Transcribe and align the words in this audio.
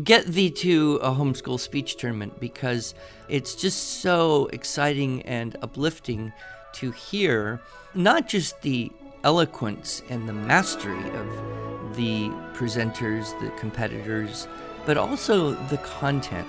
get 0.00 0.24
thee 0.24 0.50
to 0.50 0.98
a 1.02 1.10
homeschool 1.10 1.60
speech 1.60 1.98
tournament 1.98 2.40
because 2.40 2.94
it's 3.28 3.54
just 3.54 4.00
so 4.00 4.46
exciting 4.46 5.20
and 5.22 5.54
uplifting 5.60 6.32
to 6.72 6.90
hear 6.92 7.60
not 7.94 8.26
just 8.26 8.62
the 8.62 8.90
eloquence 9.22 10.02
and 10.08 10.26
the 10.26 10.32
mastery 10.32 11.04
of 11.10 11.94
the 11.94 12.30
presenters, 12.54 13.38
the 13.42 13.50
competitors, 13.58 14.48
but 14.86 14.96
also 14.96 15.50
the 15.66 15.76
content. 15.76 16.48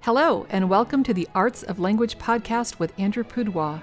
Hello, 0.00 0.46
and 0.48 0.70
welcome 0.70 1.02
to 1.02 1.12
the 1.12 1.28
Arts 1.34 1.62
of 1.62 1.78
Language 1.78 2.16
podcast 2.16 2.78
with 2.78 2.98
Andrew 2.98 3.22
Pudewa, 3.22 3.82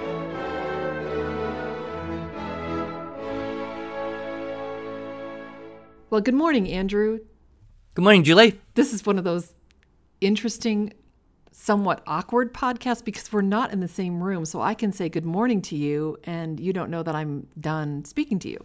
Well, 6.11 6.19
good 6.19 6.35
morning, 6.35 6.67
Andrew. 6.67 7.19
Good 7.93 8.01
morning, 8.01 8.25
Julie. 8.25 8.59
This 8.73 8.91
is 8.91 9.05
one 9.05 9.17
of 9.17 9.23
those 9.23 9.53
interesting, 10.19 10.91
somewhat 11.53 12.03
awkward 12.05 12.53
podcasts 12.53 13.01
because 13.01 13.31
we're 13.31 13.41
not 13.41 13.71
in 13.71 13.79
the 13.79 13.87
same 13.87 14.21
room. 14.21 14.43
So 14.43 14.59
I 14.59 14.73
can 14.73 14.91
say 14.91 15.07
good 15.07 15.23
morning 15.23 15.61
to 15.61 15.77
you, 15.77 16.17
and 16.25 16.59
you 16.59 16.73
don't 16.73 16.89
know 16.89 17.01
that 17.01 17.15
I'm 17.15 17.47
done 17.57 18.03
speaking 18.03 18.39
to 18.39 18.49
you. 18.49 18.61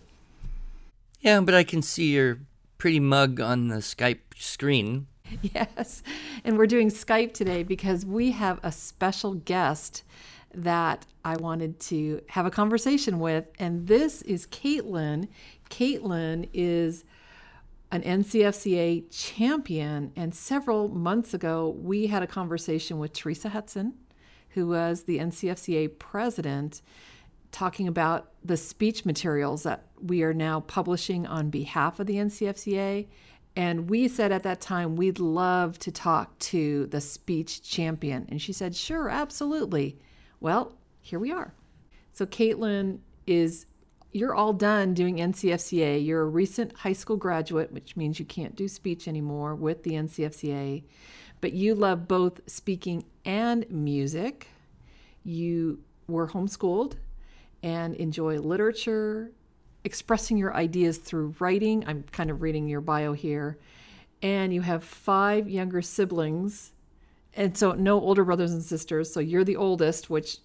Yeah, 1.20 1.38
but 1.38 1.54
I 1.54 1.62
can 1.62 1.82
see 1.82 2.14
your 2.14 2.40
pretty 2.78 2.98
mug 2.98 3.40
on 3.40 3.68
the 3.68 3.76
Skype 3.76 4.34
screen. 4.34 5.06
Yes. 5.54 6.02
And 6.44 6.58
we're 6.58 6.66
doing 6.66 6.88
Skype 6.88 7.32
today 7.32 7.62
because 7.62 8.04
we 8.04 8.32
have 8.32 8.58
a 8.64 8.72
special 8.72 9.34
guest 9.34 10.02
that 10.52 11.06
I 11.24 11.36
wanted 11.36 11.78
to 11.80 12.22
have 12.28 12.44
a 12.46 12.50
conversation 12.50 13.20
with. 13.20 13.46
And 13.60 13.86
this 13.86 14.22
is 14.22 14.46
Kaitlyn. 14.48 15.28
Kaitlyn 15.70 16.48
is 16.52 17.04
an 17.92 18.02
NCFCA 18.02 19.04
champion. 19.10 20.12
And 20.16 20.34
several 20.34 20.88
months 20.88 21.34
ago, 21.34 21.76
we 21.80 22.06
had 22.06 22.22
a 22.22 22.26
conversation 22.26 22.98
with 22.98 23.12
Teresa 23.12 23.48
Hudson, 23.48 23.94
who 24.50 24.66
was 24.66 25.04
the 25.04 25.18
NCFCA 25.18 25.98
president, 25.98 26.82
talking 27.52 27.88
about 27.88 28.32
the 28.44 28.56
speech 28.56 29.04
materials 29.04 29.62
that 29.62 29.86
we 30.00 30.22
are 30.22 30.34
now 30.34 30.60
publishing 30.60 31.26
on 31.26 31.50
behalf 31.50 32.00
of 32.00 32.06
the 32.06 32.16
NCFCA. 32.16 33.06
And 33.54 33.88
we 33.88 34.08
said 34.08 34.32
at 34.32 34.42
that 34.42 34.60
time, 34.60 34.96
we'd 34.96 35.18
love 35.18 35.78
to 35.80 35.90
talk 35.90 36.38
to 36.40 36.86
the 36.86 37.00
speech 37.00 37.62
champion. 37.62 38.26
And 38.28 38.42
she 38.42 38.52
said, 38.52 38.74
sure, 38.74 39.08
absolutely. 39.08 39.98
Well, 40.40 40.76
here 41.00 41.18
we 41.18 41.32
are. 41.32 41.54
So, 42.12 42.26
Kaitlyn 42.26 42.98
is 43.26 43.66
you're 44.12 44.34
all 44.34 44.52
done 44.52 44.94
doing 44.94 45.16
NCFCA. 45.16 46.04
You're 46.04 46.22
a 46.22 46.26
recent 46.26 46.72
high 46.72 46.92
school 46.92 47.16
graduate, 47.16 47.72
which 47.72 47.96
means 47.96 48.18
you 48.18 48.24
can't 48.24 48.56
do 48.56 48.68
speech 48.68 49.08
anymore 49.08 49.54
with 49.54 49.82
the 49.82 49.92
NCFCA, 49.92 50.82
but 51.40 51.52
you 51.52 51.74
love 51.74 52.08
both 52.08 52.40
speaking 52.46 53.04
and 53.24 53.68
music. 53.70 54.48
You 55.22 55.80
were 56.08 56.28
homeschooled 56.28 56.94
and 57.62 57.94
enjoy 57.96 58.38
literature, 58.38 59.32
expressing 59.84 60.36
your 60.36 60.54
ideas 60.54 60.98
through 60.98 61.34
writing. 61.38 61.84
I'm 61.86 62.04
kind 62.12 62.30
of 62.30 62.42
reading 62.42 62.68
your 62.68 62.80
bio 62.80 63.12
here. 63.12 63.58
And 64.22 64.52
you 64.54 64.62
have 64.62 64.82
five 64.82 65.48
younger 65.48 65.82
siblings. 65.82 66.72
And 67.34 67.56
so, 67.56 67.72
no 67.72 68.00
older 68.00 68.24
brothers 68.24 68.52
and 68.52 68.62
sisters. 68.62 69.12
So, 69.12 69.20
you're 69.20 69.44
the 69.44 69.56
oldest, 69.56 70.08
which 70.08 70.38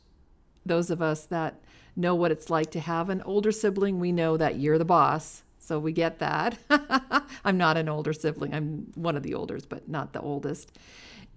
those 0.66 0.90
of 0.90 1.02
us 1.02 1.26
that 1.28 1.61
know 1.96 2.16
what 2.16 2.32
it's 2.32 2.50
like 2.50 2.72
to 2.72 2.80
have 2.80 3.10
an 3.10 3.22
older 3.24 3.52
sibling, 3.52 4.00
we 4.00 4.12
know 4.12 4.38
that 4.38 4.60
you're 4.60 4.78
the 4.78 4.86
boss. 4.86 5.44
So 5.60 5.80
we 5.80 5.92
get 5.92 6.20
that. 6.20 6.58
I'm 7.46 7.58
not 7.58 7.78
an 7.78 7.88
older 7.88 8.14
sibling. 8.14 8.54
I'm 8.54 8.92
one 8.96 9.16
of 9.16 9.24
the 9.24 9.36
oldest, 9.36 9.70
but 9.70 9.88
not 9.88 10.12
the 10.14 10.22
oldest. 10.22 10.72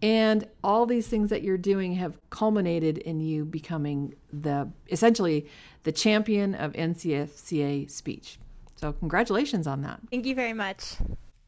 And 0.03 0.49
all 0.63 0.87
these 0.87 1.07
things 1.07 1.31
that 1.31 1.43
you're 1.43 1.59
doing 1.59 1.95
have 1.95 2.19
culminated 2.31 2.99
in 2.99 3.21
you 3.21 3.45
becoming 3.45 4.15
the 4.33 4.69
essentially 4.89 5.47
the 5.85 5.93
champion 5.93 6.55
of 6.55 6.73
NCFCA 6.73 7.91
speech. 7.91 8.39
So 8.77 8.93
congratulations 8.93 9.67
on 9.67 9.83
that. 9.83 10.01
Thank 10.11 10.27
you 10.27 10.35
very 10.35 10.53
much. 10.53 10.97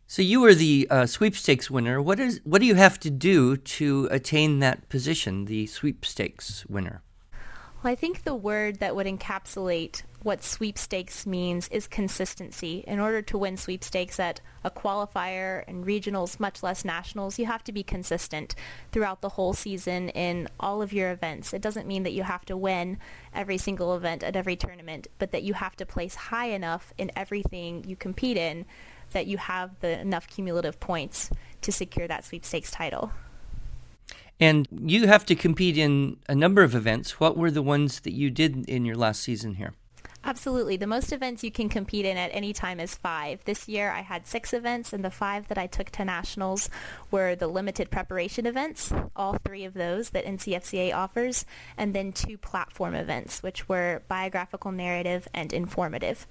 So 0.06 0.22
you 0.22 0.40
were 0.40 0.54
the 0.54 0.86
uh, 0.88 1.06
sweepstakes 1.06 1.70
winner. 1.70 2.00
What 2.00 2.20
is 2.20 2.40
what 2.44 2.60
do 2.60 2.66
you 2.66 2.76
have 2.76 3.00
to 3.00 3.10
do 3.10 3.56
to 3.56 4.08
attain 4.10 4.60
that 4.60 4.88
position, 4.88 5.46
the 5.46 5.66
sweepstakes 5.66 6.64
winner? 6.66 7.02
Well, 7.82 7.92
I 7.92 7.94
think 7.94 8.24
the 8.24 8.34
word 8.34 8.80
that 8.80 8.96
would 8.96 9.06
encapsulate 9.06 10.02
what 10.22 10.42
sweepstakes 10.42 11.24
means 11.24 11.68
is 11.68 11.86
consistency. 11.86 12.82
In 12.86 12.98
order 12.98 13.22
to 13.22 13.38
win 13.38 13.56
sweepstakes 13.56 14.18
at 14.18 14.40
a 14.64 14.70
qualifier 14.70 15.62
and 15.68 15.84
regionals, 15.84 16.40
much 16.40 16.64
less 16.64 16.84
nationals, 16.84 17.38
you 17.38 17.46
have 17.46 17.62
to 17.64 17.72
be 17.72 17.84
consistent 17.84 18.56
throughout 18.90 19.20
the 19.20 19.28
whole 19.28 19.52
season 19.52 20.08
in 20.08 20.48
all 20.58 20.82
of 20.82 20.92
your 20.92 21.12
events. 21.12 21.52
It 21.52 21.62
doesn't 21.62 21.86
mean 21.86 22.02
that 22.02 22.12
you 22.12 22.24
have 22.24 22.44
to 22.46 22.56
win 22.56 22.98
every 23.32 23.58
single 23.58 23.94
event 23.94 24.24
at 24.24 24.34
every 24.34 24.56
tournament, 24.56 25.06
but 25.18 25.30
that 25.30 25.44
you 25.44 25.54
have 25.54 25.76
to 25.76 25.86
place 25.86 26.16
high 26.16 26.48
enough 26.48 26.92
in 26.98 27.12
everything 27.14 27.84
you 27.86 27.94
compete 27.94 28.36
in 28.36 28.64
that 29.12 29.26
you 29.26 29.36
have 29.36 29.78
the 29.78 30.00
enough 30.00 30.26
cumulative 30.26 30.80
points 30.80 31.30
to 31.60 31.70
secure 31.70 32.08
that 32.08 32.24
sweepstakes 32.24 32.72
title. 32.72 33.12
And 34.38 34.68
you 34.70 35.06
have 35.06 35.24
to 35.26 35.34
compete 35.34 35.78
in 35.78 36.18
a 36.28 36.34
number 36.34 36.62
of 36.62 36.74
events. 36.74 37.18
What 37.18 37.36
were 37.36 37.50
the 37.50 37.62
ones 37.62 38.00
that 38.00 38.12
you 38.12 38.30
did 38.30 38.68
in 38.68 38.84
your 38.84 38.96
last 38.96 39.22
season 39.22 39.54
here? 39.54 39.72
Absolutely. 40.26 40.76
The 40.76 40.88
most 40.88 41.12
events 41.12 41.44
you 41.44 41.52
can 41.52 41.68
compete 41.68 42.04
in 42.04 42.16
at 42.16 42.32
any 42.34 42.52
time 42.52 42.80
is 42.80 42.96
five. 42.96 43.44
This 43.44 43.68
year 43.68 43.92
I 43.92 44.00
had 44.00 44.26
six 44.26 44.52
events, 44.52 44.92
and 44.92 45.04
the 45.04 45.10
five 45.10 45.46
that 45.46 45.56
I 45.56 45.68
took 45.68 45.90
to 45.90 46.04
nationals 46.04 46.68
were 47.12 47.36
the 47.36 47.46
limited 47.46 47.92
preparation 47.92 48.44
events, 48.44 48.92
all 49.14 49.38
three 49.46 49.64
of 49.64 49.74
those 49.74 50.10
that 50.10 50.26
NCFCA 50.26 50.92
offers, 50.92 51.46
and 51.76 51.94
then 51.94 52.10
two 52.10 52.36
platform 52.36 52.96
events, 52.96 53.40
which 53.40 53.68
were 53.68 54.02
biographical 54.08 54.72
narrative 54.72 55.28
and 55.32 55.52
informative. 55.52 56.26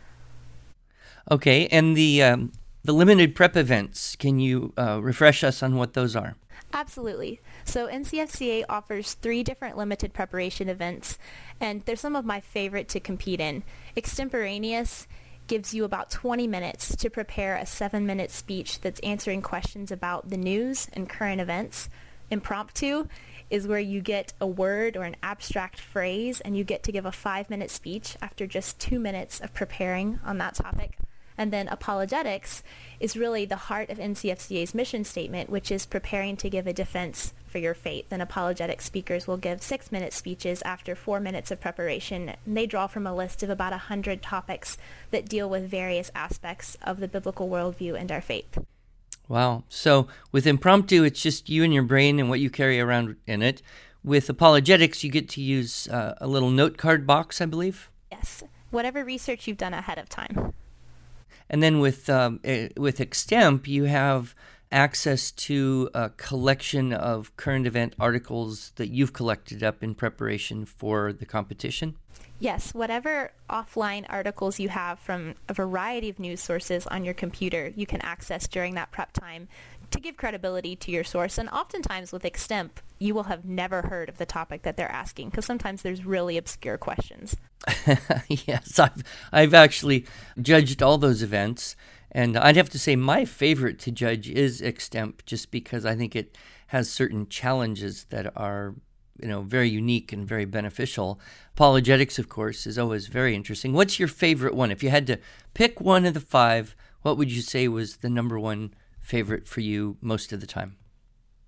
Okay, 1.31 1.67
and 1.67 1.95
the 1.95 2.21
um, 2.21 2.51
the 2.83 2.93
limited 2.93 3.33
prep 3.33 3.55
events. 3.55 4.17
Can 4.17 4.39
you 4.39 4.73
uh, 4.77 4.99
refresh 5.01 5.41
us 5.41 5.63
on 5.63 5.75
what 5.77 5.93
those 5.93 6.17
are? 6.17 6.35
Absolutely. 6.73 7.39
So 7.63 7.87
NCFCA 7.87 8.65
offers 8.67 9.13
three 9.13 9.43
different 9.43 9.77
limited 9.77 10.13
preparation 10.13 10.67
events, 10.67 11.17
and 11.59 11.83
they're 11.85 11.95
some 11.95 12.15
of 12.15 12.25
my 12.25 12.41
favorite 12.41 12.89
to 12.89 12.99
compete 12.99 13.39
in. 13.39 13.63
Extemporaneous 13.95 15.07
gives 15.47 15.73
you 15.73 15.83
about 15.83 16.09
20 16.09 16.47
minutes 16.47 16.95
to 16.95 17.09
prepare 17.09 17.55
a 17.55 17.65
seven-minute 17.65 18.31
speech 18.31 18.81
that's 18.81 18.99
answering 19.01 19.41
questions 19.41 19.91
about 19.91 20.29
the 20.29 20.37
news 20.37 20.87
and 20.93 21.07
current 21.07 21.39
events. 21.39 21.89
Impromptu 22.31 23.07
is 23.49 23.67
where 23.67 23.79
you 23.79 24.01
get 24.01 24.33
a 24.41 24.47
word 24.47 24.97
or 24.97 25.03
an 25.03 25.15
abstract 25.21 25.79
phrase 25.79 26.41
and 26.41 26.57
you 26.57 26.63
get 26.63 26.83
to 26.83 26.91
give 26.91 27.05
a 27.05 27.11
five-minute 27.11 27.69
speech 27.69 28.17
after 28.21 28.47
just 28.47 28.79
two 28.79 28.99
minutes 28.99 29.39
of 29.39 29.53
preparing 29.53 30.19
on 30.25 30.39
that 30.39 30.55
topic. 30.55 30.97
And 31.37 31.51
then 31.51 31.67
apologetics 31.67 32.63
is 32.99 33.17
really 33.17 33.45
the 33.45 33.55
heart 33.55 33.89
of 33.89 33.97
NCFCA's 33.97 34.73
mission 34.73 35.03
statement, 35.03 35.49
which 35.49 35.71
is 35.71 35.85
preparing 35.85 36.37
to 36.37 36.49
give 36.49 36.67
a 36.67 36.73
defense 36.73 37.33
for 37.47 37.59
your 37.59 37.73
faith. 37.73 38.05
And 38.11 38.21
apologetic 38.21 38.81
speakers 38.81 39.27
will 39.27 39.37
give 39.37 39.61
six-minute 39.61 40.13
speeches 40.13 40.61
after 40.63 40.95
four 40.95 41.19
minutes 41.19 41.51
of 41.51 41.61
preparation. 41.61 42.35
And 42.45 42.57
they 42.57 42.65
draw 42.65 42.87
from 42.87 43.07
a 43.07 43.15
list 43.15 43.43
of 43.43 43.49
about 43.49 43.71
100 43.71 44.21
topics 44.21 44.77
that 45.11 45.29
deal 45.29 45.49
with 45.49 45.69
various 45.69 46.11
aspects 46.15 46.77
of 46.81 46.99
the 46.99 47.07
biblical 47.07 47.49
worldview 47.49 47.99
and 47.99 48.11
our 48.11 48.21
faith. 48.21 48.57
Wow. 49.27 49.63
So 49.69 50.07
with 50.31 50.45
impromptu, 50.45 51.03
it's 51.03 51.21
just 51.21 51.49
you 51.49 51.63
and 51.63 51.73
your 51.73 51.83
brain 51.83 52.19
and 52.19 52.29
what 52.29 52.39
you 52.39 52.49
carry 52.49 52.79
around 52.79 53.15
in 53.25 53.41
it. 53.41 53.61
With 54.03 54.29
apologetics, 54.29 55.03
you 55.03 55.09
get 55.09 55.29
to 55.29 55.41
use 55.41 55.87
uh, 55.87 56.13
a 56.21 56.27
little 56.27 56.51
note 56.51 56.77
card 56.77 57.07
box, 57.07 57.41
I 57.41 57.45
believe. 57.47 57.89
Yes. 58.11 58.43
Whatever 58.69 59.03
research 59.03 59.47
you've 59.47 59.57
done 59.57 59.73
ahead 59.73 59.97
of 59.97 60.09
time. 60.09 60.53
And 61.49 61.61
then 61.61 61.79
with 61.79 62.09
um, 62.09 62.39
uh, 62.45 62.67
with 62.77 62.99
Extemp, 62.99 63.67
you 63.67 63.83
have 63.85 64.35
access 64.75 65.31
to 65.31 65.89
a 65.93 66.09
collection 66.11 66.91
of 66.91 67.35
current 67.37 67.65
event 67.65 67.95
articles 67.99 68.73
that 68.75 68.89
you've 68.89 69.13
collected 69.13 69.63
up 69.63 69.81
in 69.81 69.95
preparation 69.95 70.65
for 70.65 71.13
the 71.13 71.25
competition? 71.25 71.95
Yes, 72.37 72.73
whatever 72.73 73.31
offline 73.49 74.05
articles 74.09 74.59
you 74.59 74.67
have 74.67 74.99
from 74.99 75.35
a 75.47 75.53
variety 75.53 76.09
of 76.09 76.19
news 76.19 76.41
sources 76.41 76.85
on 76.87 77.05
your 77.05 77.13
computer, 77.13 77.71
you 77.75 77.85
can 77.85 78.01
access 78.01 78.47
during 78.47 78.75
that 78.75 78.91
prep 78.91 79.13
time 79.13 79.47
to 79.91 80.01
give 80.01 80.17
credibility 80.17 80.75
to 80.75 80.91
your 80.91 81.05
source. 81.05 81.37
And 81.37 81.47
oftentimes 81.49 82.11
with 82.11 82.23
Extemp, 82.23 82.71
you 82.99 83.13
will 83.13 83.23
have 83.23 83.45
never 83.45 83.83
heard 83.83 84.09
of 84.09 84.17
the 84.17 84.25
topic 84.25 84.63
that 84.63 84.75
they're 84.75 84.91
asking 84.91 85.29
because 85.29 85.45
sometimes 85.45 85.81
there's 85.81 86.05
really 86.05 86.37
obscure 86.37 86.77
questions. 86.77 87.37
yes, 88.27 88.77
I've, 88.79 89.03
I've 89.31 89.53
actually 89.53 90.05
judged 90.41 90.83
all 90.83 90.97
those 90.97 91.23
events. 91.23 91.77
And 92.15 92.37
I'd 92.37 92.55
have 92.55 92.69
to 92.69 92.79
say 92.79 92.95
my 92.95 93.25
favorite 93.25 93.77
to 93.79 93.91
judge 93.91 94.29
is 94.29 94.61
Extemp 94.61 95.25
just 95.25 95.51
because 95.51 95.85
I 95.85 95.97
think 95.97 96.15
it 96.15 96.37
has 96.67 96.89
certain 96.89 97.27
challenges 97.27 98.05
that 98.05 98.31
are 98.37 98.75
you 99.21 99.27
know 99.27 99.41
very 99.41 99.67
unique 99.67 100.13
and 100.13 100.25
very 100.25 100.45
beneficial. 100.45 101.19
Apologetics, 101.55 102.17
of 102.17 102.29
course, 102.29 102.65
is 102.65 102.79
always 102.79 103.07
very 103.07 103.35
interesting. 103.35 103.73
What's 103.73 103.99
your 103.99 104.07
favorite 104.07 104.55
one? 104.55 104.71
If 104.71 104.81
you 104.81 104.91
had 104.91 105.05
to 105.07 105.19
pick 105.53 105.81
one 105.81 106.05
of 106.05 106.13
the 106.13 106.21
five, 106.21 106.73
what 107.01 107.17
would 107.17 107.29
you 107.29 107.41
say 107.41 107.67
was 107.67 107.97
the 107.97 108.09
number 108.09 108.39
one 108.39 108.73
favorite 109.01 109.45
for 109.45 109.59
you 109.59 109.97
most 109.99 110.31
of 110.31 110.39
the 110.39 110.47
time? 110.47 110.77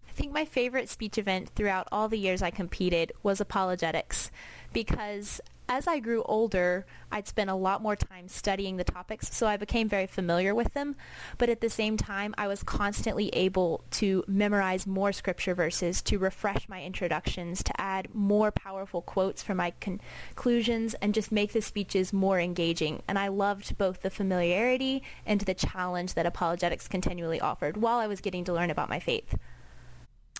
I 0.05 0.11
think 0.11 0.33
my 0.33 0.43
favorite 0.43 0.89
speech 0.89 1.17
event 1.17 1.47
throughout 1.55 1.87
all 1.93 2.09
the 2.09 2.19
years 2.19 2.41
I 2.41 2.51
competed 2.51 3.13
was 3.23 3.39
apologetics 3.39 4.31
because 4.73 5.39
as 5.69 5.87
I 5.87 5.99
grew 5.99 6.23
older, 6.23 6.85
I'd 7.11 7.27
spent 7.27 7.49
a 7.49 7.55
lot 7.55 7.81
more 7.81 7.95
time 7.95 8.27
studying 8.27 8.77
the 8.77 8.83
topics, 8.83 9.35
so 9.35 9.47
I 9.47 9.57
became 9.57 9.89
very 9.89 10.07
familiar 10.07 10.53
with 10.55 10.73
them. 10.73 10.95
But 11.37 11.49
at 11.49 11.61
the 11.61 11.69
same 11.69 11.97
time, 11.97 12.33
I 12.37 12.47
was 12.47 12.63
constantly 12.63 13.29
able 13.29 13.83
to 13.91 14.23
memorize 14.27 14.87
more 14.87 15.11
scripture 15.11 15.55
verses, 15.55 16.01
to 16.03 16.17
refresh 16.17 16.67
my 16.69 16.83
introductions, 16.83 17.63
to 17.63 17.81
add 17.81 18.13
more 18.13 18.51
powerful 18.51 19.01
quotes 19.01 19.43
for 19.43 19.55
my 19.55 19.73
conclusions, 19.79 20.93
and 20.95 21.13
just 21.13 21.31
make 21.31 21.53
the 21.53 21.61
speeches 21.61 22.13
more 22.13 22.39
engaging. 22.39 23.01
And 23.07 23.19
I 23.19 23.27
loved 23.27 23.77
both 23.77 24.01
the 24.01 24.09
familiarity 24.09 25.03
and 25.25 25.41
the 25.41 25.53
challenge 25.53 26.13
that 26.13 26.25
apologetics 26.25 26.87
continually 26.87 27.41
offered 27.41 27.77
while 27.77 27.99
I 27.99 28.07
was 28.07 28.21
getting 28.21 28.43
to 28.45 28.53
learn 28.53 28.71
about 28.71 28.89
my 28.89 28.99
faith. 28.99 29.35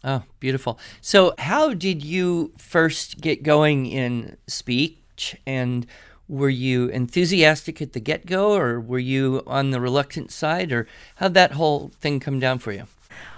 Oh, 0.04 0.24
beautiful. 0.40 0.80
So, 1.02 1.34
how 1.40 1.74
did 1.74 2.04
you 2.04 2.54
first 2.58 3.20
get 3.20 3.44
going 3.44 3.88
in 3.88 4.38
speak? 4.48 5.04
And 5.46 5.86
were 6.28 6.50
you 6.50 6.88
enthusiastic 6.90 7.82
at 7.82 7.94
the 7.94 8.00
get 8.00 8.26
go, 8.26 8.54
or 8.54 8.80
were 8.80 9.00
you 9.00 9.44
on 9.48 9.72
the 9.72 9.80
reluctant 9.80 10.32
side, 10.32 10.72
or 10.72 10.88
how'd 11.16 11.34
that 11.36 11.54
whole 11.54 11.92
thing 12.00 12.20
come 12.20 12.40
down 12.40 12.60
for 12.60 12.72
you? 12.72 12.88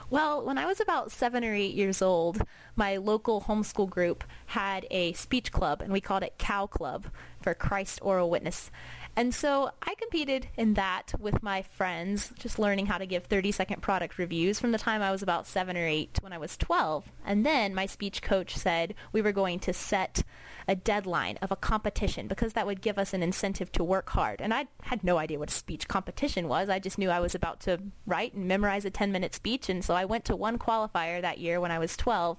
Well, 0.09 0.43
when 0.43 0.57
I 0.57 0.65
was 0.65 0.81
about 0.81 1.11
seven 1.11 1.43
or 1.43 1.53
eight 1.53 1.75
years 1.75 2.01
old, 2.01 2.41
my 2.79 2.95
local 2.95 3.41
homeschool 3.41 3.89
group 3.89 4.23
had 4.47 4.87
a 4.89 5.11
speech 5.13 5.51
club, 5.51 5.81
and 5.81 5.91
we 5.91 5.99
called 5.99 6.23
it 6.23 6.35
Cow 6.37 6.65
Club 6.65 7.07
for 7.41 7.53
Christ 7.53 7.99
Oral 8.01 8.29
Witness. 8.29 8.71
And 9.15 9.35
so 9.35 9.71
I 9.81 9.95
competed 9.95 10.47
in 10.55 10.75
that 10.75 11.11
with 11.19 11.43
my 11.43 11.61
friends, 11.61 12.31
just 12.39 12.57
learning 12.57 12.85
how 12.85 12.97
to 12.97 13.05
give 13.05 13.25
30 13.25 13.51
second 13.51 13.81
product 13.81 14.17
reviews 14.17 14.61
from 14.61 14.71
the 14.71 14.77
time 14.77 15.01
I 15.01 15.11
was 15.11 15.21
about 15.21 15.45
seven 15.45 15.75
or 15.75 15.85
eight 15.85 16.13
to 16.13 16.21
when 16.21 16.31
I 16.31 16.37
was 16.37 16.55
12. 16.55 17.11
And 17.25 17.45
then 17.45 17.75
my 17.75 17.85
speech 17.85 18.21
coach 18.21 18.55
said 18.55 18.95
we 19.11 19.21
were 19.21 19.33
going 19.33 19.59
to 19.59 19.73
set 19.73 20.23
a 20.69 20.75
deadline 20.75 21.37
of 21.41 21.51
a 21.51 21.55
competition 21.55 22.27
because 22.27 22.53
that 22.53 22.67
would 22.67 22.79
give 22.79 22.99
us 22.99 23.13
an 23.13 23.23
incentive 23.23 23.71
to 23.73 23.83
work 23.83 24.09
hard. 24.11 24.39
And 24.39 24.53
I 24.53 24.67
had 24.83 25.03
no 25.03 25.17
idea 25.17 25.39
what 25.39 25.49
a 25.49 25.53
speech 25.53 25.87
competition 25.87 26.47
was. 26.47 26.69
I 26.69 26.79
just 26.79 26.97
knew 26.97 27.09
I 27.09 27.19
was 27.19 27.35
about 27.35 27.59
to 27.61 27.79
write 28.05 28.33
and 28.35 28.47
memorize 28.47 28.85
a 28.85 28.91
10-minute 28.91 29.33
speech. 29.33 29.67
And 29.67 29.83
so 29.83 29.95
I 29.95 30.05
went 30.05 30.25
to 30.25 30.35
one 30.35 30.59
qualifier 30.59 31.21
that 31.21 31.39
year 31.39 31.59
when 31.59 31.71
I 31.71 31.79
was 31.79 31.97
12 31.97 32.37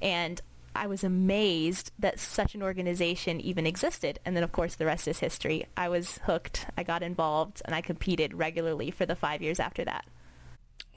and 0.00 0.40
I 0.74 0.86
was 0.86 1.02
amazed 1.02 1.90
that 1.98 2.20
such 2.20 2.54
an 2.54 2.62
organization 2.62 3.40
even 3.40 3.66
existed. 3.66 4.20
And 4.24 4.36
then, 4.36 4.44
of 4.44 4.52
course, 4.52 4.76
the 4.76 4.86
rest 4.86 5.08
is 5.08 5.18
history. 5.18 5.66
I 5.76 5.88
was 5.88 6.18
hooked. 6.24 6.66
I 6.76 6.84
got 6.84 7.02
involved, 7.02 7.60
and 7.64 7.74
I 7.74 7.80
competed 7.80 8.34
regularly 8.34 8.90
for 8.90 9.04
the 9.04 9.16
five 9.16 9.42
years 9.42 9.58
after 9.58 9.84
that. 9.84 10.04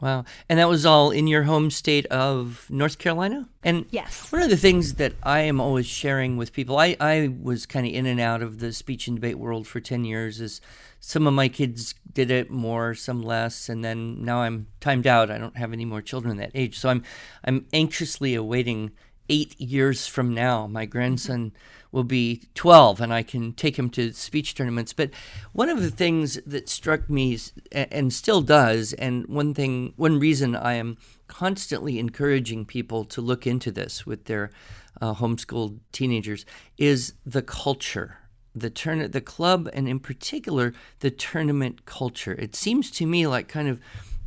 Wow. 0.04 0.26
And 0.50 0.60
that 0.60 0.68
was 0.68 0.86
all 0.86 1.12
in 1.12 1.28
your 1.28 1.44
home 1.44 1.72
state 1.72 2.06
of 2.08 2.68
North 2.70 2.98
Carolina? 2.98 3.48
And 3.64 3.86
yes. 3.90 4.30
One 4.34 4.42
of 4.42 4.50
the 4.50 4.58
things 4.58 4.96
that 4.96 5.14
I 5.24 5.40
am 5.40 5.62
always 5.62 5.86
sharing 5.86 6.36
with 6.36 6.52
people, 6.52 6.78
I, 6.78 6.98
I 7.00 7.34
was 7.42 7.66
kind 7.66 7.88
of 7.88 7.94
in 7.94 8.06
and 8.06 8.20
out 8.20 8.42
of 8.42 8.60
the 8.60 8.74
speech 8.74 9.08
and 9.08 9.16
debate 9.16 9.40
world 9.40 9.66
for 9.66 9.80
10 9.80 10.04
years 10.04 10.42
as 10.42 10.60
some 11.00 11.26
of 11.26 11.34
my 11.34 11.48
kids 11.48 11.96
did 12.12 12.32
it 12.32 12.52
more, 12.52 12.94
some 12.96 13.24
less, 13.24 13.70
and 13.70 13.82
then 13.82 14.26
now 14.26 14.42
I'm 14.42 14.68
timed 14.82 15.08
out. 15.08 15.32
I 15.32 15.38
don't 15.38 15.56
have 15.56 15.72
any 15.72 15.86
more 15.86 16.02
children 16.02 16.36
that 16.36 16.52
age. 16.54 16.78
So 16.78 16.90
I'm 16.90 17.04
I'm 17.46 17.66
anxiously 17.72 18.36
awaiting 18.36 18.92
eight 19.30 19.58
years 19.60 20.06
from 20.06 20.34
now. 20.34 20.68
My 20.68 20.86
grandson 20.86 21.54
will 21.94 22.04
be 22.04 22.42
12 22.56 23.00
and 23.00 23.14
I 23.14 23.24
can 23.24 23.54
take 23.54 23.78
him 23.78 23.90
to 23.92 24.12
speech 24.12 24.56
tournaments. 24.56 24.92
But 24.92 25.12
one 25.54 25.70
of 25.70 25.82
the 25.82 25.92
things 25.92 26.40
that 26.46 26.68
struck 26.68 27.10
me 27.10 27.38
and 27.72 28.12
still 28.12 28.42
does, 28.42 28.92
and 28.94 29.26
one 29.28 29.54
thing, 29.54 29.94
one 29.96 30.20
reason 30.20 30.56
I 30.56 30.74
am 30.74 30.98
constantly 31.28 32.00
encouraging 32.00 32.66
people 32.66 33.06
to 33.06 33.22
look 33.22 33.48
into 33.48 33.72
this 33.72 34.06
with 34.06 34.26
their 34.26 34.50
uh, 35.00 35.14
homeschooled 35.14 35.80
teenagers 35.92 36.46
is 36.78 37.14
the 37.26 37.44
culture. 37.44 38.18
The 38.56 38.70
turn, 38.70 39.10
the 39.12 39.22
club, 39.22 39.70
and 39.74 39.88
in 39.88 40.00
particular 40.00 40.74
the 41.00 41.12
tournament 41.12 41.86
culture. 41.86 42.34
It 42.34 42.56
seems 42.56 42.92
to 42.92 43.06
me 43.06 43.28
like 43.28 43.48
kind 43.48 43.68
of 43.68 43.80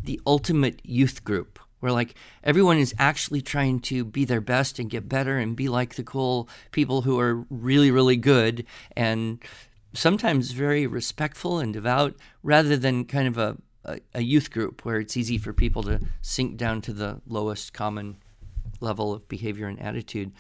the 0.03 0.21
ultimate 0.25 0.81
youth 0.85 1.25
group 1.25 1.59
where 1.81 1.93
like 1.93 2.15
everyone 2.43 2.79
is 2.79 2.95
actually 2.99 3.41
trying 3.41 3.81
to 3.81 4.05
be 4.05 4.25
their 4.25 4.41
best 4.41 4.79
and 4.79 4.91
get 4.91 5.09
better 5.09 5.39
and 5.39 5.57
be 5.57 5.69
like 5.69 5.95
the 5.95 6.03
cool 6.03 6.49
people 6.73 7.03
who 7.03 7.19
are 7.19 7.45
really 7.51 7.91
really 7.91 8.17
good 8.17 8.65
and 8.97 9.43
sometimes 9.97 10.53
very 10.53 10.87
respectful 10.87 11.59
and 11.59 11.73
devout 11.73 12.15
rather 12.43 12.77
than 12.77 13.05
kind 13.05 13.29
of 13.29 13.39
a, 13.39 13.57
a, 13.85 13.99
a 14.15 14.23
youth 14.23 14.51
group 14.51 14.85
where 14.85 14.99
it's 15.01 15.17
easy 15.17 15.39
for 15.39 15.53
people 15.53 15.83
to 15.83 16.01
sink 16.23 16.57
down 16.57 16.81
to 16.83 16.93
the 16.93 17.21
lowest 17.27 17.73
common 17.73 18.17
level 18.81 19.13
of 19.13 19.27
behavior 19.29 19.67
and 19.67 19.81
attitude. 19.81 20.33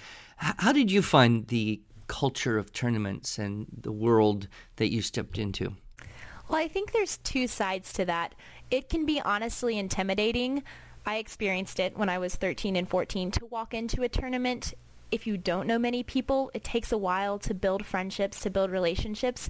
H- 0.42 0.54
how 0.58 0.72
did 0.72 0.90
you 0.90 1.02
find 1.02 1.46
the 1.48 1.80
culture 2.06 2.58
of 2.58 2.72
tournaments 2.72 3.38
and 3.38 3.66
the 3.80 3.92
world 3.92 4.48
that 4.76 4.92
you 4.92 5.02
stepped 5.02 5.38
into? 5.38 5.74
Well 6.48 6.60
i 6.60 6.68
think 6.68 6.92
there's 6.92 7.18
two 7.18 7.46
sides 7.46 7.92
to 7.94 8.04
that. 8.04 8.34
It 8.70 8.88
can 8.88 9.06
be 9.06 9.20
honestly 9.20 9.78
intimidating 9.78 10.62
I 11.06 11.18
experienced 11.18 11.78
it 11.78 11.96
when 11.96 12.08
I 12.08 12.18
was 12.18 12.34
13 12.34 12.74
and 12.74 12.88
14 12.88 13.30
to 13.30 13.46
walk 13.46 13.72
into 13.72 14.02
a 14.02 14.08
tournament. 14.08 14.74
If 15.12 15.24
you 15.24 15.38
don't 15.38 15.68
know 15.68 15.78
many 15.78 16.02
people, 16.02 16.50
it 16.52 16.64
takes 16.64 16.90
a 16.90 16.98
while 16.98 17.38
to 17.38 17.54
build 17.54 17.86
friendships, 17.86 18.40
to 18.40 18.50
build 18.50 18.72
relationships. 18.72 19.48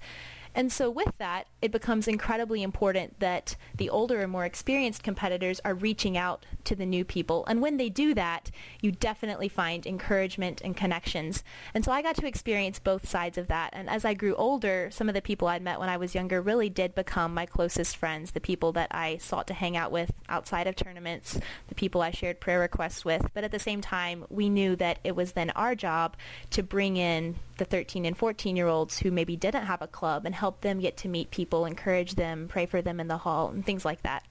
And 0.56 0.73
so 0.73 0.91
with 0.91 1.19
that, 1.19 1.49
it 1.61 1.70
becomes 1.70 2.08
incredibly 2.08 2.62
important 2.62 3.20
that 3.20 3.56
the 3.76 3.91
older 3.91 4.23
and 4.23 4.32
more 4.32 4.47
experienced 4.47 5.03
competitors 5.03 5.61
are 5.67 5.75
reaching 5.75 6.17
out 6.17 6.46
to 6.65 6.75
the 6.75 6.86
new 6.86 7.05
people. 7.05 7.44
And 7.46 7.60
when 7.60 7.77
they 7.77 7.91
do 7.91 8.15
that, 8.15 8.51
you 8.81 8.91
definitely 8.91 9.51
find 9.51 9.86
encouragement 9.86 10.63
and 10.63 10.75
connections. 10.75 11.44
And 11.75 11.84
so 11.84 11.93
I 11.93 12.01
got 12.01 12.17
to 12.17 12.27
experience 12.27 12.79
both 12.79 13.06
sides 13.06 13.36
of 13.36 13.48
that. 13.48 13.70
And 13.75 13.91
as 13.91 14.06
I 14.06 14.15
grew 14.15 14.34
older, 14.34 14.89
some 14.91 15.10
of 15.10 15.15
the 15.15 15.20
people 15.20 15.46
I'd 15.46 15.60
met 15.60 15.79
when 15.79 15.91
I 15.91 15.98
was 15.98 16.15
younger 16.15 16.41
really 16.41 16.70
did 16.70 16.94
become 16.94 17.34
my 17.34 17.44
closest 17.44 17.98
friends, 17.98 18.31
the 18.31 18.41
people 18.41 18.72
that 18.72 18.89
I 18.91 19.19
sought 19.19 19.48
to 19.48 19.55
hang 19.55 19.77
out 19.77 19.93
with 19.93 20.10
outside 20.31 20.67
of 20.67 20.75
tournaments, 20.75 21.39
the 21.69 21.75
people 21.75 22.01
I 22.01 22.13
shared 22.13 22.41
prayer 22.41 22.60
requests 22.60 23.05
with. 23.05 23.29
But 23.34 23.44
at 23.44 23.53
the 23.53 23.58
same 23.58 23.82
time, 23.82 24.25
we 24.31 24.48
knew 24.48 24.75
that 24.77 25.01
it 25.05 25.15
was 25.15 25.32
then 25.32 25.51
our 25.51 25.75
job 25.75 26.17
to 26.53 26.63
bring 26.63 26.96
in 26.96 27.36
the 27.58 27.65
13 27.65 28.05
and 28.05 28.17
14 28.17 28.56
year 28.56 28.69
olds 28.69 28.98
who 28.98 29.10
maybe 29.10 29.36
didn't 29.36 29.65
have 29.65 29.82
a 29.82 29.86
club 29.86 30.25
and 30.27 30.34
help 30.34 30.45
them 30.50 30.81
get 30.81 30.96
to 30.98 31.08
meet 31.08 31.31
people, 31.31 31.65
encourage 31.67 32.15
them, 32.15 32.48
pray 32.48 32.67
for 32.67 32.82
them 32.82 33.00
in 33.00 33.08
the 33.08 33.19
hall, 33.19 33.48
and 33.48 33.65
things 33.65 33.84
like 33.84 34.03
that. 34.03 34.24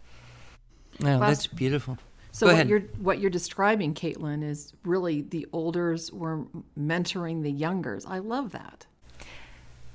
Oh, 1.01 1.19
that's 1.19 1.47
beautiful. 1.47 1.97
So 2.31 2.47
what 2.47 2.67
you're 2.67 2.81
what 2.99 3.19
you're 3.19 3.29
describing, 3.29 3.93
Kaitlyn, 3.93 4.43
is 4.43 4.73
really 4.83 5.21
the 5.21 5.47
olders 5.53 6.11
were 6.11 6.45
mentoring 6.77 7.43
the 7.43 7.51
youngers. 7.51 8.05
I 8.05 8.19
love 8.19 8.51
that. 8.51 8.85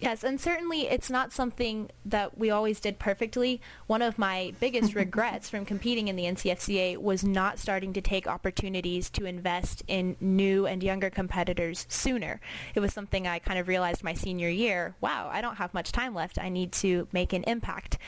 Yes, 0.01 0.25
and 0.25 0.41
certainly 0.41 0.89
it's 0.89 1.11
not 1.11 1.31
something 1.31 1.91
that 2.07 2.39
we 2.39 2.51
always 2.51 2.81
did 2.81 2.99
perfectly. 2.99 3.61
One 3.87 4.01
of 4.01 4.19
my 4.19 4.55
biggest 4.59 4.95
regrets 4.95 5.51
from 5.51 5.67
competing 5.67 6.09
in 6.09 6.17
the 6.17 6.25
NCFCA 6.25 6.97
was 6.97 7.23
not 7.23 7.59
starting 7.59 7.93
to 7.93 8.01
take 8.01 8.27
opportunities 8.27 9.11
to 9.11 9.27
invest 9.27 9.83
in 9.87 10.17
new 10.19 10.67
and 10.67 10.83
younger 10.83 11.11
competitors 11.11 11.85
sooner. 11.91 12.41
It 12.75 12.81
was 12.81 12.95
something 12.95 13.27
I 13.27 13.41
kind 13.41 13.59
of 13.59 13.69
realized 13.69 14.03
my 14.03 14.15
senior 14.15 14.49
year, 14.49 14.95
wow, 15.03 15.29
I 15.31 15.43
don't 15.43 15.57
have 15.57 15.75
much 15.75 15.93
time 15.93 16.15
left. 16.15 16.39
I 16.39 16.49
need 16.49 16.73
to 16.73 17.07
make 17.13 17.35
an 17.35 17.45
impact. 17.45 17.99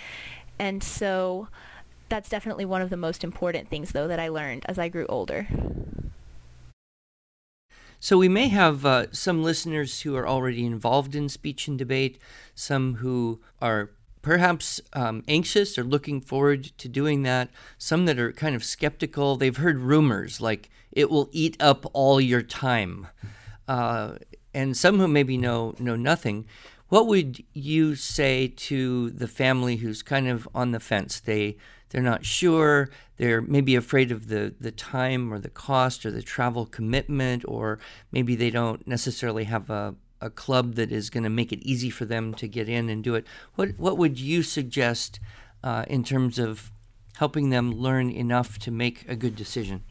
And 0.58 0.82
so 0.82 1.48
that's 2.08 2.30
definitely 2.30 2.64
one 2.64 2.80
of 2.80 2.88
the 2.88 2.96
most 2.96 3.22
important 3.22 3.68
things 3.68 3.92
though 3.92 4.08
that 4.08 4.18
I 4.18 4.28
learned 4.28 4.64
as 4.66 4.78
I 4.78 4.88
grew 4.88 5.06
older. 5.06 5.46
So 8.02 8.18
we 8.18 8.28
may 8.28 8.48
have 8.48 8.84
uh, 8.84 9.12
some 9.12 9.44
listeners 9.44 10.00
who 10.00 10.16
are 10.16 10.26
already 10.26 10.66
involved 10.66 11.14
in 11.14 11.28
speech 11.28 11.68
and 11.68 11.78
debate, 11.78 12.18
some 12.52 12.96
who 12.96 13.40
are 13.60 13.92
perhaps 14.22 14.80
um, 14.92 15.22
anxious 15.28 15.78
or 15.78 15.84
looking 15.84 16.20
forward 16.20 16.64
to 16.78 16.88
doing 16.88 17.22
that. 17.22 17.50
Some 17.78 18.06
that 18.06 18.18
are 18.18 18.32
kind 18.32 18.56
of 18.56 18.64
skeptical. 18.64 19.36
They've 19.36 19.56
heard 19.56 19.78
rumors 19.78 20.40
like 20.40 20.68
it 20.90 21.10
will 21.10 21.28
eat 21.30 21.56
up 21.60 21.86
all 21.92 22.20
your 22.20 22.42
time, 22.42 23.06
uh, 23.68 24.16
and 24.52 24.76
some 24.76 24.98
who 24.98 25.06
maybe 25.06 25.38
know 25.38 25.76
know 25.78 25.94
nothing. 25.94 26.46
What 26.88 27.06
would 27.06 27.44
you 27.52 27.94
say 27.94 28.48
to 28.48 29.10
the 29.10 29.28
family 29.28 29.76
who's 29.76 30.02
kind 30.02 30.26
of 30.26 30.48
on 30.52 30.72
the 30.72 30.80
fence? 30.80 31.20
They 31.20 31.56
they're 31.92 32.02
not 32.02 32.24
sure. 32.24 32.88
They're 33.18 33.42
maybe 33.42 33.76
afraid 33.76 34.10
of 34.10 34.28
the, 34.28 34.54
the 34.58 34.72
time 34.72 35.32
or 35.32 35.38
the 35.38 35.50
cost 35.50 36.04
or 36.06 36.10
the 36.10 36.22
travel 36.22 36.64
commitment, 36.64 37.44
or 37.46 37.78
maybe 38.10 38.34
they 38.34 38.50
don't 38.50 38.86
necessarily 38.88 39.44
have 39.44 39.68
a, 39.68 39.94
a 40.20 40.30
club 40.30 40.74
that 40.74 40.90
is 40.90 41.10
going 41.10 41.24
to 41.24 41.30
make 41.30 41.52
it 41.52 41.60
easy 41.62 41.90
for 41.90 42.06
them 42.06 42.32
to 42.34 42.48
get 42.48 42.68
in 42.68 42.88
and 42.88 43.04
do 43.04 43.14
it. 43.14 43.26
What 43.54 43.78
what 43.78 43.98
would 43.98 44.18
you 44.18 44.42
suggest 44.42 45.20
uh, 45.62 45.84
in 45.86 46.02
terms 46.02 46.38
of 46.38 46.72
helping 47.18 47.50
them 47.50 47.72
learn 47.72 48.10
enough 48.10 48.58
to 48.60 48.70
make 48.70 49.04
a 49.06 49.14
good 49.14 49.36
decision? 49.36 49.84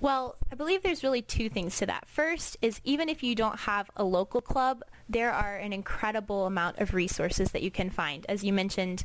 Well, 0.00 0.36
I 0.50 0.54
believe 0.54 0.82
there's 0.82 1.04
really 1.04 1.20
two 1.20 1.50
things 1.50 1.76
to 1.76 1.86
that. 1.86 2.08
First 2.08 2.56
is 2.62 2.80
even 2.84 3.10
if 3.10 3.22
you 3.22 3.34
don't 3.34 3.60
have 3.60 3.90
a 3.96 4.04
local 4.04 4.40
club, 4.40 4.82
there 5.10 5.30
are 5.30 5.56
an 5.56 5.74
incredible 5.74 6.46
amount 6.46 6.78
of 6.78 6.94
resources 6.94 7.50
that 7.50 7.62
you 7.62 7.70
can 7.70 7.90
find. 7.90 8.24
As 8.26 8.42
you 8.42 8.52
mentioned, 8.52 9.04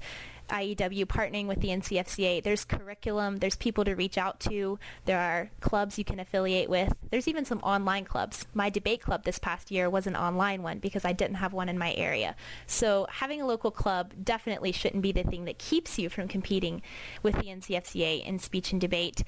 IEW 0.50 1.06
partnering 1.06 1.48
with 1.48 1.62
the 1.62 1.70
NCFCA. 1.70 2.44
There's 2.44 2.66
curriculum, 2.66 3.38
there's 3.38 3.56
people 3.56 3.84
to 3.86 3.96
reach 3.96 4.18
out 4.18 4.40
to, 4.42 4.80
there 5.06 5.20
are 5.20 5.50
clubs 5.60 5.98
you 5.98 6.06
can 6.06 6.20
affiliate 6.20 6.70
with. 6.70 6.96
There's 7.10 7.28
even 7.28 7.46
some 7.46 7.60
online 7.60 8.06
clubs. 8.06 8.46
My 8.54 8.70
debate 8.70 9.02
club 9.02 9.24
this 9.24 9.40
past 9.40 9.72
year 9.72 9.90
was 9.90 10.08
an 10.08 10.16
online 10.16 10.64
one 10.64 10.80
because 10.80 11.06
I 11.06 11.14
didn't 11.14 11.36
have 11.36 11.54
one 11.54 11.70
in 11.70 11.78
my 11.78 11.94
area. 11.94 12.36
So 12.68 13.08
having 13.10 13.42
a 13.42 13.48
local 13.48 13.72
club 13.72 14.14
definitely 14.24 14.72
shouldn't 14.72 15.04
be 15.04 15.12
the 15.12 15.24
thing 15.24 15.46
that 15.46 15.58
keeps 15.58 15.98
you 15.98 16.10
from 16.10 16.28
competing 16.28 16.82
with 17.24 17.36
the 17.36 17.48
NCFCA 17.48 18.26
in 18.26 18.40
speech 18.40 18.72
and 18.72 18.82
debate. 18.82 19.24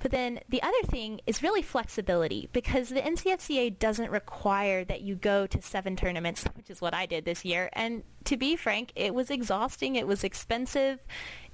But 0.00 0.10
then 0.10 0.40
the 0.48 0.62
other 0.62 0.82
thing 0.84 1.20
is 1.26 1.42
really 1.42 1.62
flexibility 1.62 2.48
because 2.52 2.88
the 2.88 3.00
NCFCA 3.00 3.78
doesn't 3.78 4.10
require 4.10 4.84
that 4.84 5.00
you 5.00 5.16
go 5.16 5.46
to 5.46 5.60
seven 5.60 5.96
tournaments, 5.96 6.44
which 6.54 6.70
is 6.70 6.80
what 6.80 6.94
I 6.94 7.06
did 7.06 7.24
this 7.24 7.44
year. 7.44 7.68
And 7.72 8.02
to 8.24 8.36
be 8.36 8.56
frank, 8.56 8.92
it 8.94 9.14
was 9.14 9.30
exhausting. 9.30 9.96
It 9.96 10.06
was 10.06 10.22
expensive. 10.22 11.00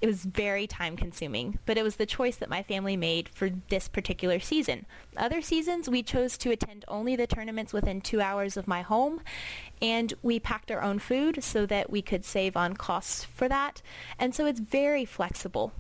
It 0.01 0.07
was 0.07 0.25
very 0.25 0.67
time 0.67 0.97
consuming, 0.97 1.59
but 1.65 1.79
it 1.79 1.83
was 1.83 1.97
the 1.97 2.05
choice 2.05 2.37
that 2.37 2.51
my 2.51 2.63
family 2.63 2.97
made 2.97 3.29
for 3.29 3.49
this 3.71 3.89
particular 3.89 4.39
season. 4.39 4.85
Other 5.17 5.41
seasons, 5.41 5.89
we 5.89 6.03
chose 6.03 6.37
to 6.39 6.51
attend 6.51 6.85
only 6.89 7.17
the 7.17 7.27
tournaments 7.27 7.73
within 7.73 8.03
two 8.03 8.21
hours 8.21 8.59
of 8.59 8.69
my 8.69 8.83
home, 8.83 9.23
and 9.81 10.13
we 10.23 10.39
packed 10.39 10.71
our 10.71 10.83
own 10.83 10.99
food 10.99 11.43
so 11.43 11.65
that 11.67 11.91
we 11.91 12.03
could 12.03 12.25
save 12.25 12.55
on 12.57 12.75
costs 12.75 13.25
for 13.25 13.49
that. 13.49 13.81
And 14.19 14.35
so 14.35 14.45
it's 14.45 14.61
very 14.61 15.07
flexible. 15.07 15.73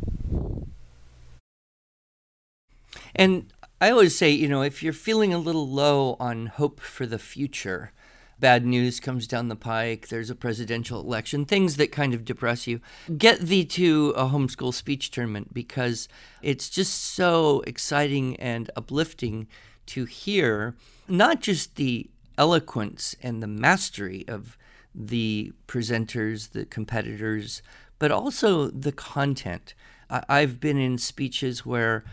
And 3.14 3.52
I 3.80 3.90
always 3.90 4.16
say, 4.16 4.30
you 4.30 4.48
know, 4.48 4.62
if 4.62 4.82
you're 4.82 4.92
feeling 4.92 5.34
a 5.34 5.38
little 5.38 5.68
low 5.68 6.16
on 6.20 6.46
hope 6.46 6.80
for 6.80 7.06
the 7.06 7.18
future, 7.18 7.92
bad 8.38 8.64
news 8.64 9.00
comes 9.00 9.26
down 9.26 9.48
the 9.48 9.56
pike, 9.56 10.08
there's 10.08 10.30
a 10.30 10.34
presidential 10.34 11.00
election, 11.00 11.44
things 11.44 11.76
that 11.76 11.92
kind 11.92 12.14
of 12.14 12.24
depress 12.24 12.66
you, 12.66 12.80
get 13.16 13.40
thee 13.40 13.64
to 13.64 14.10
a 14.16 14.24
homeschool 14.24 14.72
speech 14.72 15.10
tournament 15.10 15.52
because 15.52 16.08
it's 16.42 16.68
just 16.68 16.94
so 16.94 17.62
exciting 17.66 18.36
and 18.36 18.70
uplifting 18.76 19.46
to 19.86 20.04
hear 20.04 20.74
not 21.08 21.40
just 21.40 21.76
the 21.76 22.08
eloquence 22.36 23.14
and 23.22 23.42
the 23.42 23.46
mastery 23.46 24.24
of 24.28 24.56
the 24.94 25.52
presenters, 25.66 26.50
the 26.50 26.64
competitors, 26.64 27.62
but 27.98 28.10
also 28.10 28.68
the 28.68 28.92
content. 28.92 29.74
I've 30.10 30.60
been 30.60 30.78
in 30.78 30.98
speeches 30.98 31.64
where 31.66 32.04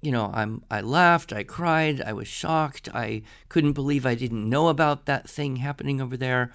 you 0.00 0.12
know, 0.12 0.30
I'm 0.32 0.62
I 0.70 0.80
laughed, 0.80 1.32
I 1.32 1.42
cried, 1.42 2.00
I 2.00 2.12
was 2.12 2.28
shocked, 2.28 2.88
I 2.94 3.22
couldn't 3.48 3.72
believe 3.72 4.06
I 4.06 4.14
didn't 4.14 4.48
know 4.48 4.68
about 4.68 5.06
that 5.06 5.28
thing 5.28 5.56
happening 5.56 6.00
over 6.00 6.16
there. 6.16 6.52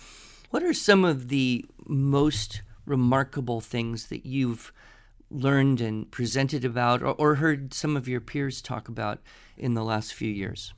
What 0.50 0.64
are 0.64 0.74
some 0.74 1.04
of 1.04 1.30
the 1.30 1.66
most 1.86 2.62
remarkable 2.86 3.60
things 3.60 4.08
that 4.08 4.26
you've 4.26 4.72
learned 5.30 5.82
and 5.82 6.10
presented 6.12 6.64
about 6.64 7.02
or, 7.02 7.14
or 7.14 7.36
heard 7.36 7.74
some 7.74 7.98
of 7.98 8.08
your 8.08 8.22
peers 8.22 8.62
talk 8.62 8.88
about 8.88 9.20
in 9.58 9.74
the 9.74 9.84
last 9.84 10.14
few 10.14 10.30
years? 10.30 10.74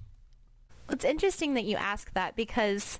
It's 0.89 1.05
interesting 1.05 1.55
that 1.55 1.65
you 1.65 1.75
ask 1.75 2.13
that 2.13 2.35
because 2.35 2.99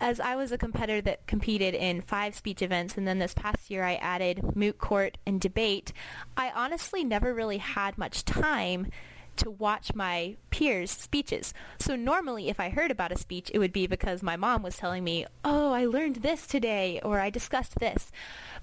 as 0.00 0.18
I 0.18 0.34
was 0.36 0.50
a 0.50 0.58
competitor 0.58 1.00
that 1.02 1.26
competed 1.26 1.74
in 1.74 2.00
five 2.00 2.34
speech 2.34 2.62
events, 2.62 2.96
and 2.96 3.06
then 3.06 3.18
this 3.18 3.34
past 3.34 3.70
year 3.70 3.84
I 3.84 3.94
added 3.96 4.56
moot 4.56 4.78
court 4.78 5.18
and 5.26 5.40
debate, 5.40 5.92
I 6.36 6.50
honestly 6.54 7.04
never 7.04 7.34
really 7.34 7.58
had 7.58 7.98
much 7.98 8.24
time 8.24 8.90
to 9.36 9.50
watch 9.50 9.94
my 9.94 10.36
peers' 10.50 10.90
speeches. 10.90 11.54
So 11.78 11.96
normally 11.96 12.48
if 12.48 12.60
I 12.60 12.68
heard 12.68 12.90
about 12.90 13.12
a 13.12 13.18
speech, 13.18 13.50
it 13.54 13.58
would 13.58 13.72
be 13.72 13.86
because 13.86 14.22
my 14.22 14.36
mom 14.36 14.62
was 14.62 14.76
telling 14.76 15.04
me, 15.04 15.26
oh, 15.44 15.72
I 15.72 15.86
learned 15.86 16.16
this 16.16 16.46
today, 16.46 17.00
or 17.02 17.20
I 17.20 17.30
discussed 17.30 17.78
this 17.78 18.10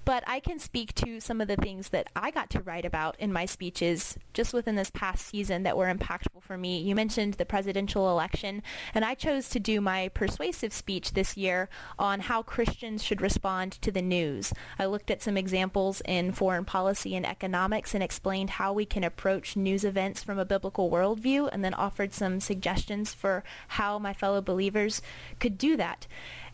but 0.08 0.24
I 0.26 0.40
can 0.40 0.58
speak 0.58 0.94
to 0.94 1.20
some 1.20 1.38
of 1.38 1.48
the 1.48 1.56
things 1.56 1.90
that 1.90 2.06
I 2.16 2.30
got 2.30 2.48
to 2.50 2.62
write 2.62 2.86
about 2.86 3.14
in 3.18 3.30
my 3.30 3.44
speeches 3.44 4.16
just 4.32 4.54
within 4.54 4.74
this 4.74 4.88
past 4.88 5.26
season 5.26 5.64
that 5.64 5.76
were 5.76 5.94
impactful 5.94 6.40
for 6.40 6.56
me. 6.56 6.80
You 6.80 6.94
mentioned 6.94 7.34
the 7.34 7.44
presidential 7.44 8.10
election, 8.10 8.62
and 8.94 9.04
I 9.04 9.12
chose 9.12 9.50
to 9.50 9.60
do 9.60 9.82
my 9.82 10.08
persuasive 10.08 10.72
speech 10.72 11.12
this 11.12 11.36
year 11.36 11.68
on 11.98 12.20
how 12.20 12.40
Christians 12.40 13.02
should 13.04 13.20
respond 13.20 13.72
to 13.82 13.92
the 13.92 14.00
news. 14.00 14.54
I 14.78 14.86
looked 14.86 15.10
at 15.10 15.20
some 15.20 15.36
examples 15.36 16.00
in 16.06 16.32
foreign 16.32 16.64
policy 16.64 17.14
and 17.14 17.26
economics 17.26 17.92
and 17.92 18.02
explained 18.02 18.48
how 18.48 18.72
we 18.72 18.86
can 18.86 19.04
approach 19.04 19.56
news 19.58 19.84
events 19.84 20.22
from 20.22 20.38
a 20.38 20.46
biblical 20.46 20.90
worldview 20.90 21.50
and 21.52 21.62
then 21.62 21.74
offered 21.74 22.14
some 22.14 22.40
suggestions 22.40 23.12
for 23.12 23.44
how 23.68 23.98
my 23.98 24.14
fellow 24.14 24.40
believers 24.40 25.02
could 25.38 25.58
do 25.58 25.76
that. 25.76 26.06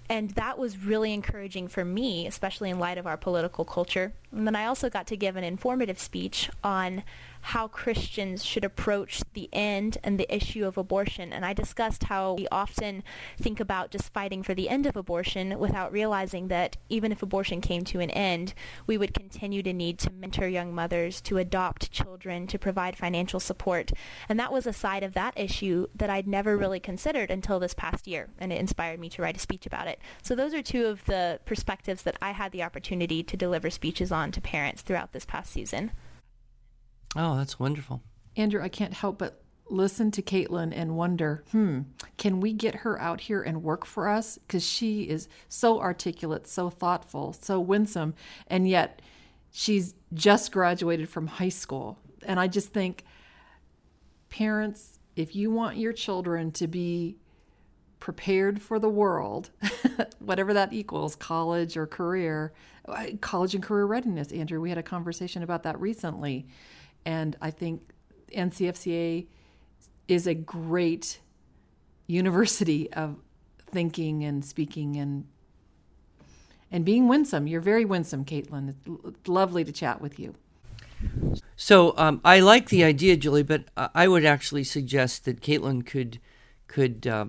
And 0.08 0.30
that 0.32 0.58
was 0.58 0.78
really 0.78 1.12
encouraging 1.14 1.68
for 1.68 1.84
me, 1.84 2.26
especially 2.26 2.70
in 2.70 2.78
light 2.78 2.98
of 2.98 3.06
our 3.06 3.16
political 3.16 3.64
culture. 3.64 4.12
And 4.30 4.46
then 4.46 4.54
I 4.54 4.66
also 4.66 4.90
got 4.90 5.06
to 5.08 5.16
give 5.16 5.36
an 5.36 5.44
informative 5.44 5.98
speech 5.98 6.50
on 6.62 7.02
how 7.48 7.68
Christians 7.68 8.42
should 8.42 8.64
approach 8.64 9.22
the 9.34 9.50
end 9.52 9.98
and 10.02 10.18
the 10.18 10.34
issue 10.34 10.64
of 10.64 10.78
abortion. 10.78 11.30
And 11.30 11.44
I 11.44 11.52
discussed 11.52 12.04
how 12.04 12.32
we 12.32 12.48
often 12.48 13.02
think 13.38 13.60
about 13.60 13.90
just 13.90 14.14
fighting 14.14 14.42
for 14.42 14.54
the 14.54 14.70
end 14.70 14.86
of 14.86 14.96
abortion 14.96 15.58
without 15.58 15.92
realizing 15.92 16.48
that 16.48 16.78
even 16.88 17.12
if 17.12 17.22
abortion 17.22 17.60
came 17.60 17.84
to 17.84 18.00
an 18.00 18.08
end, 18.10 18.54
we 18.86 18.96
would 18.96 19.12
continue 19.12 19.62
to 19.62 19.74
need 19.74 19.98
to 19.98 20.10
mentor 20.10 20.48
young 20.48 20.74
mothers, 20.74 21.20
to 21.20 21.36
adopt 21.36 21.92
children, 21.92 22.46
to 22.46 22.58
provide 22.58 22.96
financial 22.96 23.38
support. 23.38 23.92
And 24.26 24.40
that 24.40 24.52
was 24.52 24.66
a 24.66 24.72
side 24.72 25.02
of 25.02 25.12
that 25.12 25.38
issue 25.38 25.88
that 25.94 26.08
I'd 26.08 26.26
never 26.26 26.56
really 26.56 26.80
considered 26.80 27.30
until 27.30 27.60
this 27.60 27.74
past 27.74 28.06
year. 28.06 28.30
And 28.38 28.54
it 28.54 28.58
inspired 28.58 28.98
me 28.98 29.10
to 29.10 29.22
write 29.22 29.36
a 29.36 29.40
speech 29.40 29.66
about 29.66 29.86
it. 29.86 30.00
So 30.22 30.34
those 30.34 30.54
are 30.54 30.62
two 30.62 30.86
of 30.86 31.04
the 31.04 31.40
perspectives 31.44 32.04
that 32.04 32.16
I 32.22 32.30
had 32.30 32.52
the 32.52 32.62
opportunity 32.62 33.22
to 33.22 33.36
deliver 33.36 33.68
speeches 33.68 34.10
on 34.10 34.32
to 34.32 34.40
parents 34.40 34.80
throughout 34.80 35.12
this 35.12 35.26
past 35.26 35.52
season. 35.52 35.92
Oh, 37.16 37.36
that's 37.36 37.58
wonderful. 37.58 38.02
Andrew, 38.36 38.62
I 38.62 38.68
can't 38.68 38.92
help 38.92 39.18
but 39.18 39.42
listen 39.70 40.10
to 40.12 40.22
Kaitlyn 40.22 40.72
and 40.74 40.96
wonder, 40.96 41.44
hmm, 41.52 41.80
can 42.18 42.40
we 42.40 42.52
get 42.52 42.74
her 42.76 43.00
out 43.00 43.20
here 43.20 43.42
and 43.42 43.62
work 43.62 43.86
for 43.86 44.08
us? 44.08 44.38
Because 44.38 44.66
she 44.66 45.02
is 45.02 45.28
so 45.48 45.80
articulate, 45.80 46.46
so 46.46 46.68
thoughtful, 46.70 47.32
so 47.32 47.60
winsome, 47.60 48.14
and 48.48 48.68
yet 48.68 49.00
she's 49.52 49.94
just 50.12 50.52
graduated 50.52 51.08
from 51.08 51.26
high 51.26 51.48
school. 51.48 51.98
And 52.26 52.38
I 52.38 52.48
just 52.48 52.72
think, 52.72 53.04
parents, 54.28 54.98
if 55.16 55.36
you 55.36 55.50
want 55.50 55.76
your 55.76 55.92
children 55.92 56.50
to 56.52 56.66
be 56.66 57.16
prepared 58.00 58.60
for 58.60 58.78
the 58.78 58.88
world, 58.88 59.50
whatever 60.18 60.52
that 60.52 60.72
equals, 60.72 61.16
college 61.16 61.76
or 61.76 61.86
career, 61.86 62.52
uh, 62.86 63.06
college 63.20 63.54
and 63.54 63.64
career 63.64 63.86
readiness, 63.86 64.30
Andrew, 64.32 64.60
we 64.60 64.68
had 64.68 64.78
a 64.78 64.82
conversation 64.82 65.42
about 65.42 65.62
that 65.62 65.80
recently 65.80 66.46
and 67.04 67.36
I 67.40 67.50
think 67.50 67.82
NCFCA 68.32 69.26
is 70.08 70.26
a 70.26 70.34
great 70.34 71.20
university 72.06 72.92
of 72.92 73.16
thinking 73.66 74.24
and 74.24 74.44
speaking 74.44 74.96
and 74.96 75.26
and 76.70 76.84
being 76.84 77.06
winsome. 77.06 77.46
You're 77.46 77.60
very 77.60 77.84
winsome, 77.84 78.24
Kaitlyn. 78.24 78.74
It's 79.06 79.28
lovely 79.28 79.62
to 79.64 79.70
chat 79.70 80.00
with 80.00 80.18
you. 80.18 80.34
So 81.56 81.94
um, 81.96 82.20
I 82.24 82.40
like 82.40 82.68
the 82.68 82.82
idea, 82.82 83.16
Julie, 83.16 83.44
but 83.44 83.64
I 83.76 84.08
would 84.08 84.24
actually 84.24 84.64
suggest 84.64 85.24
that 85.24 85.40
Kaitlyn 85.40 85.86
could 85.86 86.18
could 86.66 87.06
uh, 87.06 87.26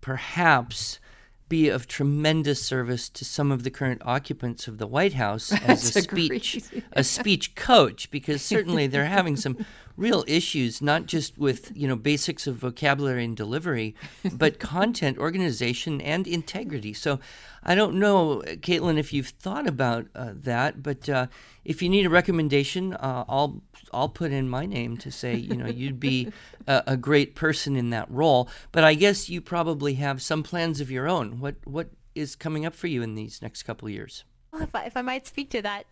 perhaps 0.00 1.00
be 1.48 1.68
of 1.68 1.86
tremendous 1.86 2.62
service 2.62 3.08
to 3.08 3.24
some 3.24 3.50
of 3.50 3.62
the 3.62 3.70
current 3.70 4.02
occupants 4.04 4.68
of 4.68 4.78
the 4.78 4.86
White 4.86 5.14
House 5.14 5.52
as 5.62 5.96
a 5.96 6.02
speech 6.02 6.62
a 6.92 7.04
speech 7.04 7.54
coach 7.54 8.10
because 8.10 8.42
certainly 8.42 8.86
they're 8.86 9.06
having 9.06 9.36
some 9.36 9.64
real 9.98 10.24
issues, 10.28 10.80
not 10.80 11.06
just 11.06 11.36
with 11.36 11.72
you 11.74 11.86
know 11.86 11.96
basics 11.96 12.46
of 12.46 12.56
vocabulary 12.56 13.24
and 13.24 13.36
delivery, 13.36 13.94
but 14.32 14.58
content, 14.58 15.18
organization, 15.18 16.00
and 16.00 16.26
integrity. 16.26 16.94
So, 16.94 17.18
I 17.62 17.74
don't 17.74 17.96
know, 17.96 18.42
Kaitlyn, 18.46 18.96
if 18.96 19.12
you've 19.12 19.28
thought 19.28 19.66
about 19.66 20.06
uh, 20.14 20.30
that, 20.34 20.82
but 20.82 21.08
uh, 21.08 21.26
if 21.64 21.82
you 21.82 21.88
need 21.88 22.06
a 22.06 22.10
recommendation, 22.10 22.94
uh, 22.94 23.24
I'll 23.28 23.60
I'll 23.92 24.08
put 24.08 24.32
in 24.32 24.48
my 24.48 24.64
name 24.64 24.96
to 24.98 25.10
say 25.10 25.34
you 25.34 25.56
know 25.56 25.66
you'd 25.66 26.00
be 26.00 26.32
a, 26.66 26.84
a 26.88 26.96
great 26.96 27.34
person 27.34 27.76
in 27.76 27.90
that 27.90 28.10
role. 28.10 28.48
But 28.72 28.84
I 28.84 28.94
guess 28.94 29.28
you 29.28 29.40
probably 29.40 29.94
have 29.94 30.22
some 30.22 30.42
plans 30.42 30.80
of 30.80 30.90
your 30.90 31.08
own. 31.08 31.40
What 31.40 31.56
what 31.64 31.90
is 32.14 32.36
coming 32.36 32.64
up 32.64 32.74
for 32.74 32.86
you 32.86 33.02
in 33.02 33.16
these 33.16 33.42
next 33.42 33.64
couple 33.64 33.88
of 33.88 33.92
years? 33.92 34.24
If 34.60 34.74
I, 34.74 34.84
if 34.84 34.96
I 34.96 35.02
might 35.02 35.26
speak 35.26 35.50
to 35.50 35.62
that, 35.62 35.86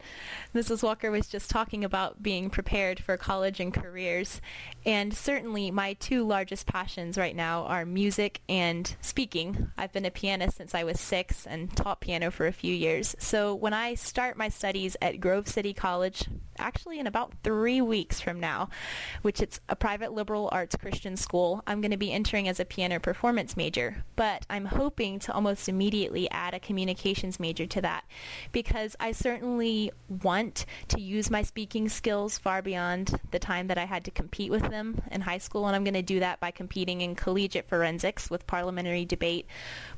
Mrs. 0.55 0.83
Walker 0.83 1.11
was 1.11 1.29
just 1.29 1.51
talking 1.51 1.85
about 1.85 2.23
being 2.23 2.51
prepared 2.51 3.01
for 3.01 3.17
college 3.17 3.61
and 3.61 3.73
careers. 3.73 4.41
And 4.85 5.15
certainly 5.15 5.71
my 5.71 5.95
two 5.95 6.27
largest 6.27 6.67
passions 6.67 7.19
right 7.19 7.35
now 7.35 7.65
are 7.65 7.85
music 7.85 8.41
and 8.49 8.97
speaking. 9.01 9.71
I've 9.77 9.93
been 9.93 10.05
a 10.05 10.11
pianist 10.11 10.57
since 10.57 10.75
I 10.75 10.85
was 10.85 11.01
six 11.01 11.47
and 11.47 11.75
taught 11.77 12.01
piano 12.01 12.31
for 12.31 12.47
a 12.47 12.53
few 12.53 12.75
years. 12.75 13.17
So 13.19 13.55
when 13.55 13.73
I 13.73 13.95
start 13.95 14.37
my 14.37 14.49
studies 14.49 14.97
at 15.03 15.21
Grove 15.21 15.49
City 15.49 15.73
College, 15.73 16.25
actually 16.59 16.99
in 16.99 17.07
about 17.07 17.33
three 17.43 17.81
weeks 17.81 18.21
from 18.21 18.41
now, 18.41 18.69
which 19.23 19.41
it's 19.41 19.61
a 19.69 19.77
private 19.77 20.13
liberal 20.13 20.49
arts 20.53 20.77
Christian 20.77 21.17
school, 21.17 21.63
I'm 21.67 21.81
going 21.81 21.91
to 21.91 21.97
be 21.97 22.13
entering 22.13 22.49
as 22.49 22.61
a 22.61 22.65
piano 22.65 23.01
performance 23.01 23.57
major. 23.57 24.05
But 24.15 24.47
I'm 24.49 24.67
hoping 24.67 25.19
to 25.21 25.33
almost 25.33 25.69
immediately 25.69 26.31
add 26.31 26.55
a 26.55 26.61
communications 26.61 27.41
major 27.41 27.67
to 27.67 27.81
that 27.83 28.05
because 28.57 28.97
I 28.99 29.13
certainly 29.13 29.93
want 30.09 30.65
to 30.89 30.99
use 30.99 31.31
my 31.31 31.43
speaking 31.43 31.91
skills 31.91 32.39
far 32.39 32.63
beyond 32.63 33.21
the 33.31 33.39
time 33.39 33.67
that 33.67 33.77
I 33.77 33.85
had 33.85 34.03
to 34.07 34.11
compete 34.11 34.51
with 34.51 34.71
them 34.71 35.03
in 35.11 35.21
high 35.21 35.37
school, 35.37 35.67
and 35.67 35.77
I'm 35.77 35.85
going 35.85 35.93
to 35.93 36.01
do 36.01 36.21
that 36.21 36.41
by 36.41 36.53
competing 36.53 37.03
in 37.03 37.17
collegiate 37.17 37.69
forensics 37.69 38.31
with 38.31 38.47
parliamentary 38.47 39.05
debate. 39.05 39.47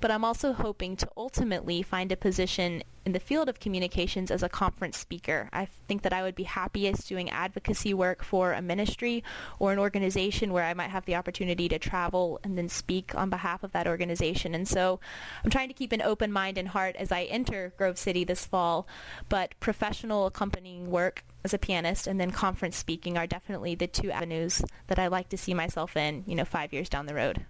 But 0.00 0.10
I'm 0.10 0.24
also 0.24 0.52
hoping 0.52 0.96
to 0.96 1.08
ultimately 1.16 1.82
find 1.82 2.10
a 2.10 2.16
position 2.16 2.82
in 3.08 3.12
the 3.12 3.18
field 3.18 3.48
of 3.48 3.58
communications 3.58 4.30
as 4.30 4.42
a 4.42 4.50
conference 4.50 4.98
speaker. 4.98 5.48
I 5.50 5.68
think 5.88 6.02
that 6.02 6.12
I 6.12 6.20
would 6.20 6.34
be 6.34 6.42
happiest 6.42 7.08
doing 7.08 7.30
advocacy 7.30 7.94
work 7.94 8.22
for 8.22 8.52
a 8.52 8.60
ministry 8.60 9.24
or 9.58 9.72
an 9.72 9.78
organization 9.78 10.52
where 10.52 10.64
I 10.64 10.74
might 10.74 10.90
have 10.90 11.06
the 11.06 11.14
opportunity 11.14 11.70
to 11.70 11.78
travel 11.78 12.38
and 12.44 12.58
then 12.58 12.68
speak 12.68 13.14
on 13.14 13.30
behalf 13.30 13.62
of 13.62 13.72
that 13.72 13.86
organization. 13.86 14.54
And 14.54 14.68
so 14.68 15.00
I'm 15.42 15.50
trying 15.50 15.68
to 15.68 15.74
keep 15.74 15.92
an 15.92 16.02
open 16.02 16.30
mind 16.30 16.58
and 16.58 16.68
heart 16.68 16.96
as 16.96 17.10
I 17.10 17.22
enter 17.22 17.72
Grove 17.78 17.96
City 17.96 18.24
this 18.24 18.44
fall, 18.44 18.86
but 19.30 19.54
professional 19.58 20.26
accompanying 20.26 20.90
work 20.90 21.24
as 21.44 21.54
a 21.54 21.58
pianist 21.58 22.06
and 22.06 22.20
then 22.20 22.30
conference 22.30 22.76
speaking 22.76 23.16
are 23.16 23.26
definitely 23.26 23.74
the 23.74 23.86
two 23.86 24.10
avenues 24.10 24.60
that 24.88 24.98
I 24.98 25.06
like 25.06 25.30
to 25.30 25.38
see 25.38 25.54
myself 25.54 25.96
in, 25.96 26.24
you 26.26 26.34
know, 26.34 26.44
5 26.44 26.74
years 26.74 26.90
down 26.90 27.06
the 27.06 27.14
road. 27.14 27.46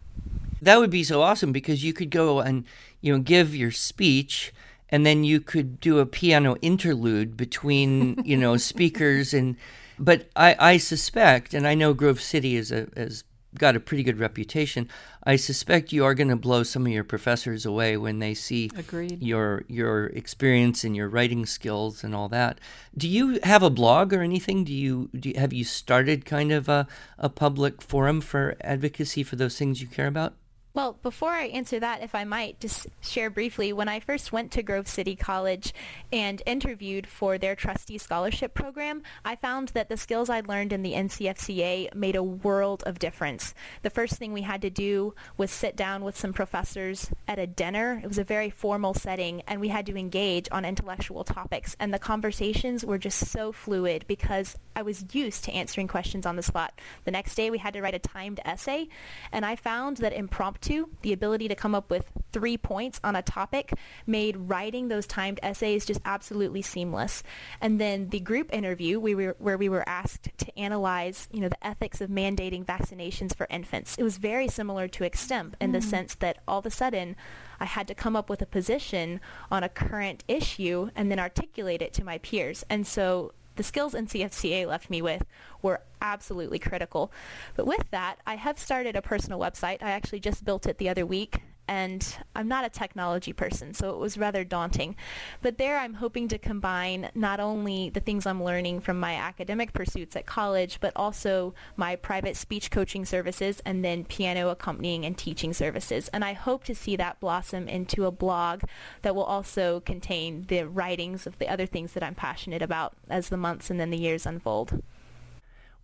That 0.63 0.79
would 0.79 0.91
be 0.91 1.03
so 1.03 1.21
awesome 1.21 1.51
because 1.51 1.83
you 1.83 1.93
could 1.93 2.11
go 2.11 2.39
and 2.39 2.65
you 3.01 3.13
know 3.13 3.19
give 3.19 3.57
your 3.57 3.73
speech 3.73 4.53
and 4.91 5.05
then 5.05 5.25
you 5.25 5.41
could 5.41 5.81
do 5.81 5.99
a 5.99 6.07
piano 6.07 6.57
interlude 6.63 7.37
between 7.37 8.23
you 8.25 8.37
know 8.37 8.57
speakers 8.73 9.35
and 9.35 9.57
but 9.99 10.29
I, 10.37 10.57
I 10.59 10.77
suspect 10.77 11.55
and 11.55 11.67
I 11.67 11.75
know 11.75 11.93
Grove 11.93 12.21
City 12.21 12.57
is 12.57 12.71
a 12.71 12.89
has 12.97 13.25
got 13.57 13.77
a 13.77 13.81
pretty 13.81 14.03
good 14.03 14.19
reputation. 14.19 14.89
I 15.25 15.37
suspect 15.37 15.93
you 15.93 16.05
are 16.05 16.15
going 16.15 16.29
to 16.29 16.37
blow 16.37 16.63
some 16.63 16.87
of 16.87 16.93
your 16.93 17.05
professors 17.05 17.65
away 17.65 17.97
when 17.97 18.19
they 18.19 18.35
see 18.35 18.71
Agreed. 18.77 19.23
your 19.23 19.65
your 19.69 20.07
experience 20.07 20.85
and 20.85 20.95
your 20.95 21.09
writing 21.09 21.47
skills 21.47 22.05
and 22.05 22.15
all 22.15 22.29
that. 22.29 22.59
Do 22.97 23.09
you 23.09 23.41
have 23.43 23.63
a 23.63 23.71
blog 23.71 24.13
or 24.13 24.23
anything? 24.23 24.65
Do 24.65 24.73
you, 24.73 25.11
do 25.19 25.31
you 25.31 25.39
have 25.39 25.53
you 25.53 25.65
started 25.65 26.25
kind 26.25 26.53
of 26.53 26.69
a, 26.69 26.87
a 27.19 27.29
public 27.29 27.83
forum 27.83 28.21
for 28.21 28.57
advocacy 28.61 29.23
for 29.23 29.37
those 29.37 29.59
things 29.59 29.81
you 29.81 29.89
care 29.89 30.07
about? 30.07 30.35
Well, 30.79 30.97
before 31.03 31.31
I 31.31 31.47
answer 31.47 31.81
that, 31.81 32.05
if 32.05 32.15
I 32.15 32.23
might 32.23 32.61
just 32.61 32.87
share 33.01 33.31
briefly, 33.31 33.73
when 33.73 33.89
I 33.89 33.99
first 33.99 34.31
went 34.31 34.53
to 34.53 34.63
Grove 34.63 34.87
City 34.87 35.17
College 35.17 35.75
and 36.13 36.41
interviewed 36.47 37.05
for 37.05 37.37
their 37.37 37.57
trustee 37.57 37.99
scholarship 37.99 38.55
program, 38.55 39.03
I 39.25 39.35
found 39.35 39.71
that 39.71 39.89
the 39.89 39.97
skills 39.97 40.31
I'd 40.31 40.47
learned 40.47 40.73
in 40.73 40.83
the 40.83 40.93
NCFCA 40.93 41.93
made 41.97 42.15
a 42.15 42.23
world 42.23 42.85
of 42.87 43.01
difference. 43.01 43.55
The 43.83 43.91
first 43.91 44.19
thing 44.19 44.33
we 44.33 44.43
had 44.43 44.63
to 44.63 44.71
do 44.71 45.17
was 45.37 45.51
sit 45.51 45.75
down 45.75 46.05
with 46.05 46.17
some 46.17 46.33
professors 46.33 47.11
at 47.27 47.41
a 47.41 47.47
dinner. 47.49 48.01
It 48.01 48.07
was 48.07 48.19
a 48.19 48.23
very 48.23 48.49
formal 48.49 48.95
setting, 48.95 49.43
and 49.49 49.61
we 49.61 49.71
had 49.71 49.87
to 49.87 49.97
engage 49.97 50.47
on 50.53 50.65
intellectual 50.65 51.25
topics. 51.25 51.75
And 51.81 51.93
the 51.93 51.99
conversations 51.99 52.85
were 52.85 52.99
just 52.99 53.27
so 53.27 53.51
fluid 53.51 54.05
because 54.07 54.57
I 54.77 54.83
was 54.83 55.05
used 55.13 55.43
to 55.43 55.51
answering 55.51 55.89
questions 55.89 56.25
on 56.25 56.37
the 56.37 56.43
spot. 56.45 56.81
The 57.03 57.11
next 57.11 57.35
day, 57.35 57.51
we 57.51 57.59
had 57.59 57.75
to 57.75 57.83
write 57.83 57.97
a 57.97 57.99
timed 57.99 58.39
essay, 58.45 58.87
and 59.33 59.45
I 59.45 59.57
found 59.57 59.97
that 59.97 60.13
impromptu 60.13 60.68
to, 60.69 60.89
the 61.03 61.13
ability 61.13 61.49
to 61.49 61.55
come 61.55 61.75
up 61.75 61.91
with 61.91 62.11
three 62.33 62.57
points 62.57 63.01
on 63.03 63.17
a 63.17 63.23
topic 63.23 63.73
made 64.07 64.37
writing 64.37 64.89
those 64.89 65.07
timed 65.07 65.41
essays 65.43 65.85
just 65.85 66.01
absolutely 66.05 66.63
seamless. 66.63 67.23
And 67.61 67.81
then 67.81 68.11
the 68.11 68.21
group 68.21 68.53
interview 68.53 69.01
we 69.01 69.15
were, 69.15 69.37
where 69.39 69.59
we 69.59 69.69
were 69.69 69.89
asked 69.89 70.31
to 70.39 70.59
analyze, 70.59 71.29
you 71.33 71.41
know, 71.41 71.49
the 71.49 71.67
ethics 71.67 72.01
of 72.01 72.11
mandating 72.11 72.65
vaccinations 72.65 73.35
for 73.35 73.47
infants. 73.51 73.97
It 73.99 74.03
was 74.03 74.19
very 74.19 74.49
similar 74.49 74.89
to 74.89 75.05
Extemp 75.05 75.55
in 75.61 75.71
mm. 75.71 75.73
the 75.75 75.83
sense 75.83 76.15
that 76.17 76.39
all 76.47 76.59
of 76.59 76.67
a 76.67 76.71
sudden 76.71 77.17
I 77.61 77.65
had 77.65 77.89
to 77.89 77.95
come 77.95 78.15
up 78.15 78.31
with 78.31 78.43
a 78.43 78.47
position 78.47 79.21
on 79.51 79.63
a 79.63 79.69
current 79.69 80.25
issue 80.29 80.91
and 80.95 81.11
then 81.11 81.19
articulate 81.19 81.83
it 81.83 81.93
to 81.95 82.05
my 82.05 82.19
peers. 82.19 82.65
And 82.71 82.87
so 82.87 83.33
the 83.59 83.65
skills 83.65 83.93
NCFCA 83.93 84.67
left 84.67 84.89
me 84.89 85.03
with 85.03 85.27
were 85.61 85.83
absolutely 86.01 86.59
critical. 86.59 87.13
But 87.57 87.67
with 87.67 87.91
that, 87.91 88.21
I 88.27 88.37
have 88.37 88.59
started 88.59 88.97
a 88.97 89.03
personal 89.03 89.39
website. 89.39 89.83
I 89.83 89.91
actually 89.91 90.21
just 90.21 90.45
built 90.45 90.67
it 90.67 90.79
the 90.79 90.89
other 90.89 91.05
week 91.05 91.43
and 91.69 92.17
I'm 92.35 92.49
not 92.49 92.65
a 92.65 92.71
technology 92.71 93.33
person, 93.33 93.75
so 93.75 93.91
it 93.91 93.99
was 93.99 94.17
rather 94.17 94.43
daunting. 94.43 94.97
But 95.43 95.59
there 95.59 95.79
I'm 95.79 95.95
hoping 95.95 96.27
to 96.29 96.39
combine 96.39 97.11
not 97.15 97.39
only 97.39 97.91
the 97.91 98.01
things 98.01 98.27
I'm 98.27 98.43
learning 98.43 98.81
from 98.81 98.99
my 98.99 99.15
academic 99.15 99.75
pursuits 99.75 100.17
at 100.17 100.27
college, 100.27 100.81
but 100.81 100.93
also 100.97 101.55
my 101.77 101.95
private 101.95 102.37
speech 102.37 102.71
coaching 102.71 103.05
services 103.05 103.61
and 103.65 103.85
then 103.85 104.05
piano 104.05 104.49
accompanying 104.49 105.05
and 105.05 105.17
teaching 105.17 105.53
services. 105.53 106.09
And 106.09 106.25
I 106.25 106.33
hope 106.33 106.65
to 106.65 106.75
see 106.75 106.97
that 106.97 107.21
blossom 107.21 107.69
into 107.69 108.07
a 108.07 108.11
blog 108.11 108.63
that 109.03 109.15
will 109.15 109.25
also 109.25 109.81
contain 109.81 110.47
the 110.49 110.65
writings 110.65 111.27
of 111.27 111.39
the 111.39 111.49
other 111.49 111.67
things 111.67 111.93
that 111.93 112.03
I'm 112.03 112.15
passionate 112.15 112.63
about 112.63 112.95
as 113.11 113.29
the 113.29 113.37
months 113.37 113.71
and 113.71 113.79
then 113.79 113.91
the 113.91 113.99
years 113.99 114.25
unfold. 114.25 114.83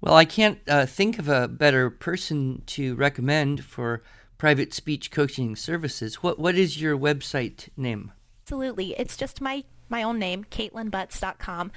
Well, 0.00 0.14
I 0.14 0.24
can't 0.24 0.58
uh, 0.68 0.84
think 0.86 1.18
of 1.18 1.28
a 1.28 1.48
better 1.48 1.88
person 1.88 2.62
to 2.66 2.94
recommend 2.94 3.64
for 3.64 4.02
private 4.38 4.74
speech 4.74 5.10
coaching 5.10 5.56
services. 5.56 6.16
What 6.16 6.38
what 6.38 6.54
is 6.54 6.80
your 6.80 6.96
website 6.96 7.68
name? 7.76 8.12
Absolutely. 8.44 8.94
It's 8.98 9.16
just 9.16 9.40
my 9.40 9.64
my 9.88 10.02
own 10.02 10.18
name, 10.18 10.44
KaitlynButts.com. 10.44 11.72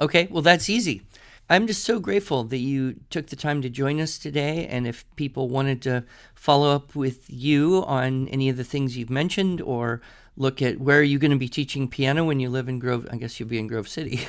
Okay, 0.00 0.28
well 0.30 0.42
that's 0.42 0.70
easy. 0.70 1.02
I'm 1.50 1.66
just 1.66 1.84
so 1.84 2.00
grateful 2.00 2.44
that 2.44 2.58
you 2.58 2.96
took 3.10 3.26
the 3.26 3.36
time 3.36 3.60
to 3.62 3.68
join 3.68 4.00
us 4.00 4.18
today. 4.18 4.66
And 4.66 4.86
if 4.86 5.04
people 5.16 5.48
wanted 5.48 5.82
to 5.82 6.04
follow 6.34 6.74
up 6.74 6.94
with 6.94 7.28
you 7.28 7.84
on 7.86 8.28
any 8.28 8.48
of 8.48 8.56
the 8.56 8.64
things 8.64 8.96
you've 8.96 9.10
mentioned 9.10 9.60
or 9.60 10.00
look 10.36 10.62
at 10.62 10.80
where 10.80 10.98
are 10.98 11.02
you 11.02 11.18
going 11.18 11.30
to 11.30 11.36
be 11.36 11.48
teaching 11.48 11.88
piano 11.88 12.24
when 12.24 12.40
you 12.40 12.48
live 12.48 12.68
in 12.68 12.78
Grove. 12.78 13.06
I 13.10 13.16
guess 13.16 13.38
you'll 13.38 13.48
be 13.48 13.58
in 13.58 13.66
Grove 13.66 13.88
City. 13.88 14.26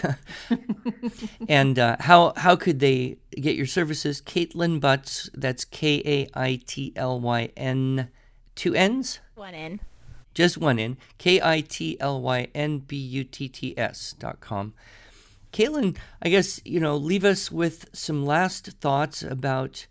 and 1.48 1.80
uh, 1.80 1.98
how 2.00 2.34
how 2.36 2.56
could 2.56 2.80
they 2.80 3.18
get 3.32 3.56
your 3.56 3.66
services? 3.66 4.22
Kaitlyn 4.22 4.80
Butts. 4.80 5.30
That's 5.34 5.66
K 5.66 6.02
A 6.06 6.40
I 6.40 6.62
T 6.66 6.94
L 6.96 7.20
Y 7.20 7.52
N. 7.56 8.10
Two 8.56 8.76
N's. 8.76 9.20
One 9.36 9.54
N. 9.54 9.80
Just 10.34 10.58
one 10.58 10.80
N. 10.80 10.98
K 11.18 11.42
I 11.42 11.62
T 11.62 11.98
L 12.00 12.22
Y 12.22 12.48
N 12.54 12.80
B 12.80 12.98
U 12.98 13.24
T 13.24 13.48
T 13.48 13.74
S 13.78 14.16
dot 14.18 14.40
com. 14.40 14.74
Kaitlyn, 15.54 15.96
I 16.22 16.30
guess 16.30 16.60
you 16.66 16.80
know, 16.80 16.98
leave 16.98 17.24
us 17.24 17.52
with 17.52 17.88
some 17.94 18.26
last 18.26 18.68
thoughts 18.82 19.24
about 19.24 19.86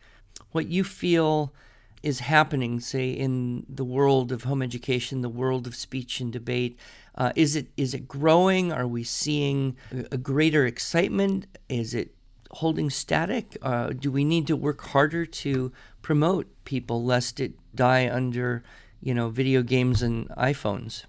what 0.50 0.66
you 0.66 0.84
feel 0.84 1.54
is 2.02 2.18
happening, 2.18 2.80
say, 2.80 3.10
in 3.10 3.64
the 3.68 3.84
world 3.84 4.32
of 4.32 4.42
home 4.42 4.60
education, 4.60 5.22
the 5.22 5.28
world 5.28 5.68
of 5.68 5.76
speech 5.76 6.20
and 6.20 6.32
debate? 6.32 6.76
Uh, 7.14 7.32
is 7.36 7.54
it 7.54 7.68
is 7.76 7.94
it 7.94 8.08
growing? 8.08 8.72
Are 8.72 8.88
we 8.88 9.04
seeing 9.04 9.76
a 10.10 10.16
greater 10.16 10.66
excitement? 10.66 11.46
Is 11.68 11.94
it 11.94 12.14
holding 12.50 12.90
static? 12.90 13.56
Uh, 13.62 13.90
do 13.90 14.10
we 14.10 14.24
need 14.24 14.46
to 14.48 14.56
work 14.56 14.80
harder 14.88 15.24
to 15.24 15.72
promote 16.02 16.48
people 16.64 17.04
lest 17.04 17.38
it 17.38 17.52
die 17.74 18.10
under, 18.10 18.64
you 19.00 19.14
know, 19.14 19.28
video 19.28 19.62
games 19.62 20.02
and 20.02 20.28
iPhones? 20.30 21.04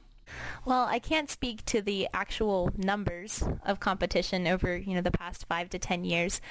Well, 0.65 0.86
I 0.86 1.00
can't 1.00 1.30
speak 1.30 1.65
to 1.65 1.82
the 1.82 2.08
actual 2.13 2.72
numbers 2.78 3.43
of 3.65 3.80
competition 3.80 4.48
over, 4.48 4.78
you 4.78 4.96
know, 4.96 5.02
the 5.02 5.12
past 5.12 5.46
5 5.48 5.69
to 5.72 5.80
10 5.80 6.06
years, 6.06 6.41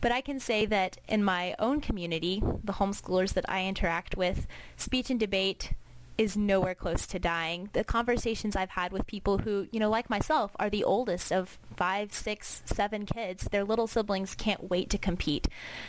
but 0.00 0.12
I 0.12 0.20
can 0.20 0.40
say 0.40 0.66
that 0.66 0.98
in 1.08 1.22
my 1.22 1.54
own 1.58 1.80
community, 1.80 2.42
the 2.64 2.74
homeschoolers 2.74 3.34
that 3.34 3.48
I 3.48 3.66
interact 3.66 4.16
with, 4.16 4.46
speech 4.76 5.10
and 5.10 5.20
debate 5.20 5.72
is 6.20 6.36
nowhere 6.36 6.74
close 6.74 7.06
to 7.06 7.18
dying. 7.18 7.70
The 7.72 7.82
conversations 7.82 8.54
I've 8.54 8.68
had 8.68 8.92
with 8.92 9.06
people 9.06 9.38
who, 9.38 9.66
you 9.72 9.80
know, 9.80 9.88
like 9.88 10.10
myself, 10.10 10.50
are 10.60 10.68
the 10.68 10.84
oldest 10.84 11.32
of 11.32 11.58
five, 11.78 12.12
six, 12.12 12.60
seven 12.66 13.06
kids, 13.06 13.44
their 13.44 13.64
little 13.64 13.86
siblings 13.86 14.34
can't 14.34 14.68
wait 14.68 14.90
to 14.90 14.98
compete. 14.98 15.48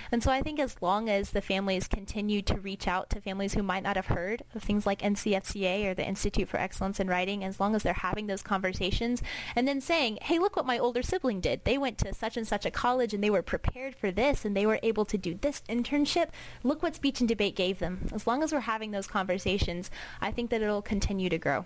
And 0.10 0.24
so 0.24 0.32
I 0.32 0.42
think 0.42 0.58
as 0.58 0.82
long 0.82 1.10
as 1.10 1.32
the 1.32 1.42
families 1.42 1.90
continue 1.90 2.42
to 2.44 2.62
reach 2.62 2.88
out 2.88 3.10
to 3.10 3.20
families 3.20 3.56
who 3.56 3.62
might 3.62 3.84
not 3.84 3.98
have 3.98 4.06
heard 4.06 4.44
of 4.56 4.64
things 4.64 4.86
like 4.86 5.02
NCFCA 5.02 5.86
or 5.86 5.94
the 5.94 6.08
Institute 6.08 6.48
for 6.48 6.62
Excellence 6.62 7.02
in 7.02 7.10
Writing, 7.10 7.44
as 7.44 7.60
long 7.60 7.76
as 7.76 7.84
they're 7.84 7.92
having 7.92 8.28
those 8.28 8.42
conversations 8.42 9.22
and 9.54 9.68
then 9.68 9.82
saying, 9.82 10.18
hey, 10.22 10.40
look 10.40 10.56
what 10.56 10.66
my 10.66 10.80
older 10.80 11.02
sibling 11.02 11.42
did. 11.42 11.66
They 11.66 11.78
went 11.78 11.98
to 11.98 12.14
such 12.14 12.38
and 12.38 12.48
such 12.48 12.66
a 12.66 12.72
college 12.72 13.14
and 13.14 13.22
they 13.22 13.30
were 13.30 13.42
prepared 13.42 13.96
for 13.96 14.12
this 14.12 14.46
and 14.46 14.56
they 14.56 14.66
were 14.66 14.80
able 14.82 15.04
to 15.04 15.18
do 15.18 15.36
this 15.36 15.62
internship. 15.68 16.30
Look 16.64 16.82
what 16.82 16.96
speech 16.96 17.20
and 17.20 17.28
debate 17.28 17.58
gave 17.58 17.80
them. 17.80 18.08
As 18.14 18.26
long 18.26 18.44
as 18.44 18.54
we're 18.54 18.62
having 18.62 18.92
those 18.92 19.08
conversations, 19.08 19.92
I 20.22 20.32
think 20.32 20.50
that 20.52 20.62
it'll 20.62 20.82
continue 20.82 21.30
to 21.30 21.38
grow. 21.38 21.66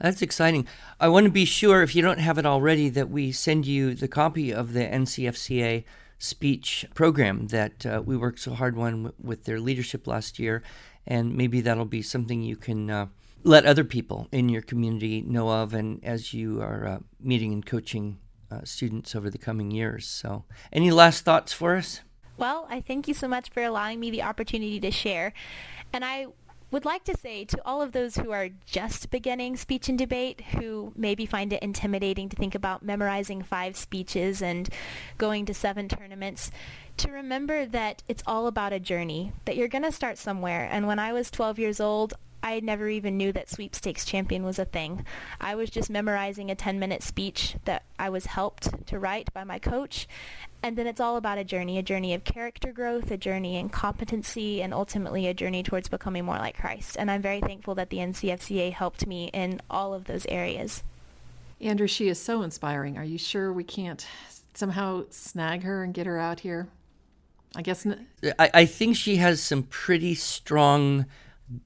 That's 0.00 0.22
exciting. 0.22 0.66
I 1.00 1.08
want 1.08 1.24
to 1.24 1.30
be 1.30 1.44
sure, 1.44 1.82
if 1.82 1.94
you 1.94 2.02
don't 2.02 2.18
have 2.18 2.36
it 2.36 2.46
already, 2.46 2.88
that 2.90 3.10
we 3.10 3.32
send 3.32 3.66
you 3.66 3.94
the 3.94 4.08
copy 4.08 4.52
of 4.52 4.72
the 4.72 4.80
NCFCA 4.80 5.84
speech 6.18 6.86
program 6.94 7.48
that 7.48 7.86
uh, 7.86 8.02
we 8.04 8.16
worked 8.16 8.40
so 8.40 8.54
hard 8.54 8.76
on 8.78 9.12
with 9.22 9.44
their 9.44 9.60
leadership 9.60 10.06
last 10.06 10.38
year. 10.38 10.62
And 11.06 11.36
maybe 11.36 11.60
that'll 11.60 11.84
be 11.84 12.02
something 12.02 12.42
you 12.42 12.56
can 12.56 12.90
uh, 12.90 13.06
let 13.44 13.66
other 13.66 13.84
people 13.84 14.26
in 14.32 14.48
your 14.48 14.62
community 14.62 15.20
know 15.20 15.50
of, 15.50 15.74
and 15.74 16.02
as 16.02 16.32
you 16.32 16.60
are 16.62 16.86
uh, 16.86 16.98
meeting 17.20 17.52
and 17.52 17.64
coaching 17.64 18.18
uh, 18.50 18.60
students 18.64 19.14
over 19.14 19.28
the 19.28 19.38
coming 19.38 19.70
years. 19.70 20.06
So, 20.06 20.44
any 20.72 20.90
last 20.90 21.24
thoughts 21.24 21.52
for 21.52 21.76
us? 21.76 22.00
Well, 22.36 22.66
I 22.70 22.80
thank 22.80 23.06
you 23.06 23.14
so 23.14 23.28
much 23.28 23.50
for 23.50 23.62
allowing 23.62 24.00
me 24.00 24.10
the 24.10 24.22
opportunity 24.22 24.80
to 24.80 24.90
share. 24.90 25.32
And 25.92 26.04
I 26.04 26.26
would 26.70 26.84
like 26.84 27.04
to 27.04 27.16
say 27.16 27.44
to 27.44 27.60
all 27.64 27.80
of 27.80 27.92
those 27.92 28.16
who 28.16 28.32
are 28.32 28.48
just 28.66 29.10
beginning 29.10 29.56
speech 29.56 29.88
and 29.88 29.98
debate, 29.98 30.40
who 30.40 30.92
maybe 30.96 31.26
find 31.26 31.52
it 31.52 31.62
intimidating 31.62 32.28
to 32.28 32.36
think 32.36 32.54
about 32.54 32.82
memorizing 32.82 33.42
five 33.42 33.76
speeches 33.76 34.42
and 34.42 34.68
going 35.18 35.46
to 35.46 35.54
seven 35.54 35.88
tournaments, 35.88 36.50
to 36.96 37.10
remember 37.10 37.66
that 37.66 38.02
it's 38.08 38.22
all 38.26 38.46
about 38.46 38.72
a 38.72 38.80
journey, 38.80 39.32
that 39.44 39.56
you're 39.56 39.68
going 39.68 39.84
to 39.84 39.92
start 39.92 40.18
somewhere. 40.18 40.68
And 40.70 40.86
when 40.86 40.98
I 40.98 41.12
was 41.12 41.30
12 41.30 41.58
years 41.58 41.80
old, 41.80 42.14
I 42.44 42.60
never 42.60 42.90
even 42.90 43.16
knew 43.16 43.32
that 43.32 43.48
sweepstakes 43.48 44.04
champion 44.04 44.44
was 44.44 44.58
a 44.58 44.66
thing. 44.66 45.06
I 45.40 45.54
was 45.54 45.70
just 45.70 45.88
memorizing 45.88 46.50
a 46.50 46.54
10 46.54 46.78
minute 46.78 47.02
speech 47.02 47.56
that 47.64 47.84
I 47.98 48.10
was 48.10 48.26
helped 48.26 48.86
to 48.88 48.98
write 48.98 49.32
by 49.32 49.44
my 49.44 49.58
coach. 49.58 50.06
And 50.62 50.76
then 50.76 50.86
it's 50.86 51.00
all 51.00 51.16
about 51.16 51.38
a 51.38 51.44
journey, 51.44 51.78
a 51.78 51.82
journey 51.82 52.12
of 52.12 52.24
character 52.24 52.70
growth, 52.70 53.10
a 53.10 53.16
journey 53.16 53.56
in 53.56 53.70
competency, 53.70 54.60
and 54.60 54.74
ultimately 54.74 55.26
a 55.26 55.32
journey 55.32 55.62
towards 55.62 55.88
becoming 55.88 56.26
more 56.26 56.36
like 56.36 56.58
Christ. 56.58 56.96
And 56.98 57.10
I'm 57.10 57.22
very 57.22 57.40
thankful 57.40 57.74
that 57.76 57.88
the 57.88 57.98
NCFCA 57.98 58.74
helped 58.74 59.06
me 59.06 59.30
in 59.32 59.62
all 59.70 59.94
of 59.94 60.04
those 60.04 60.26
areas. 60.26 60.82
Andrew, 61.62 61.86
she 61.86 62.08
is 62.08 62.20
so 62.20 62.42
inspiring. 62.42 62.98
Are 62.98 63.04
you 63.04 63.16
sure 63.16 63.54
we 63.54 63.64
can't 63.64 64.06
somehow 64.52 65.04
snag 65.08 65.62
her 65.62 65.82
and 65.82 65.94
get 65.94 66.06
her 66.06 66.18
out 66.18 66.40
here? 66.40 66.68
I 67.56 67.62
guess. 67.62 67.86
N- 67.86 68.06
I, 68.38 68.50
I 68.52 68.64
think 68.66 68.96
she 68.96 69.16
has 69.16 69.42
some 69.42 69.62
pretty 69.62 70.14
strong 70.14 71.06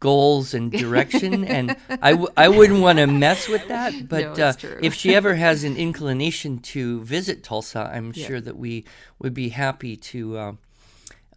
goals 0.00 0.54
and 0.54 0.72
direction 0.84 1.44
and 1.44 1.76
I 1.88 2.10
w- 2.10 2.32
I 2.36 2.48
wouldn't 2.48 2.80
want 2.80 2.98
to 2.98 3.06
mess 3.06 3.48
with 3.48 3.68
that 3.68 3.94
but 4.08 4.36
no, 4.36 4.44
uh, 4.44 4.52
if 4.82 4.94
she 4.94 5.14
ever 5.14 5.34
has 5.34 5.64
an 5.64 5.76
inclination 5.76 6.58
to 6.58 7.00
visit 7.02 7.44
tulsa 7.44 7.90
i'm 7.94 8.12
yeah. 8.14 8.26
sure 8.26 8.40
that 8.40 8.56
we 8.56 8.84
would 9.20 9.34
be 9.34 9.50
happy 9.50 9.96
to 9.96 10.36
uh, 10.36 10.52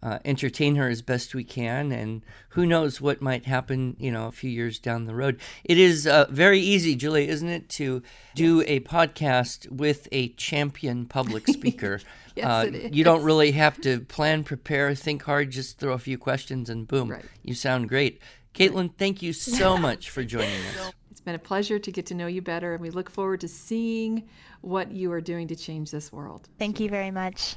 uh, 0.02 0.18
entertain 0.24 0.74
her 0.76 0.88
as 0.88 1.00
best 1.00 1.34
we 1.34 1.44
can, 1.44 1.92
and 1.92 2.22
who 2.50 2.66
knows 2.66 3.00
what 3.00 3.22
might 3.22 3.44
happen, 3.44 3.96
you 3.98 4.10
know, 4.10 4.26
a 4.26 4.32
few 4.32 4.50
years 4.50 4.78
down 4.78 5.06
the 5.06 5.14
road. 5.14 5.38
It 5.64 5.78
is 5.78 6.06
uh, 6.06 6.26
very 6.28 6.58
easy, 6.58 6.96
Julie, 6.96 7.28
isn't 7.28 7.48
it, 7.48 7.68
to 7.70 8.02
do 8.34 8.62
a 8.66 8.80
podcast 8.80 9.70
with 9.70 10.08
a 10.10 10.30
champion 10.30 11.06
public 11.06 11.46
speaker. 11.48 12.00
yes, 12.34 12.46
uh, 12.46 12.64
it 12.66 12.74
is. 12.74 12.96
You 12.96 13.04
don't 13.04 13.22
really 13.22 13.52
have 13.52 13.80
to 13.82 14.00
plan, 14.00 14.42
prepare, 14.42 14.94
think 14.94 15.22
hard, 15.22 15.50
just 15.50 15.78
throw 15.78 15.92
a 15.92 15.98
few 15.98 16.18
questions, 16.18 16.68
and 16.68 16.88
boom, 16.88 17.10
right. 17.10 17.24
you 17.42 17.54
sound 17.54 17.88
great. 17.88 18.20
Kaitlyn, 18.54 18.92
thank 18.98 19.22
you 19.22 19.32
so 19.32 19.78
much 19.78 20.10
for 20.10 20.24
joining 20.24 20.66
us. 20.66 20.92
It's 21.12 21.20
been 21.20 21.34
a 21.36 21.38
pleasure 21.38 21.78
to 21.78 21.92
get 21.92 22.06
to 22.06 22.14
know 22.14 22.26
you 22.26 22.42
better, 22.42 22.72
and 22.72 22.82
we 22.82 22.90
look 22.90 23.08
forward 23.08 23.40
to 23.42 23.48
seeing 23.48 24.28
what 24.62 24.90
you 24.90 25.12
are 25.12 25.20
doing 25.20 25.46
to 25.48 25.56
change 25.56 25.92
this 25.92 26.10
world. 26.10 26.48
Thank 26.58 26.80
you 26.80 26.88
very 26.88 27.12
much. 27.12 27.56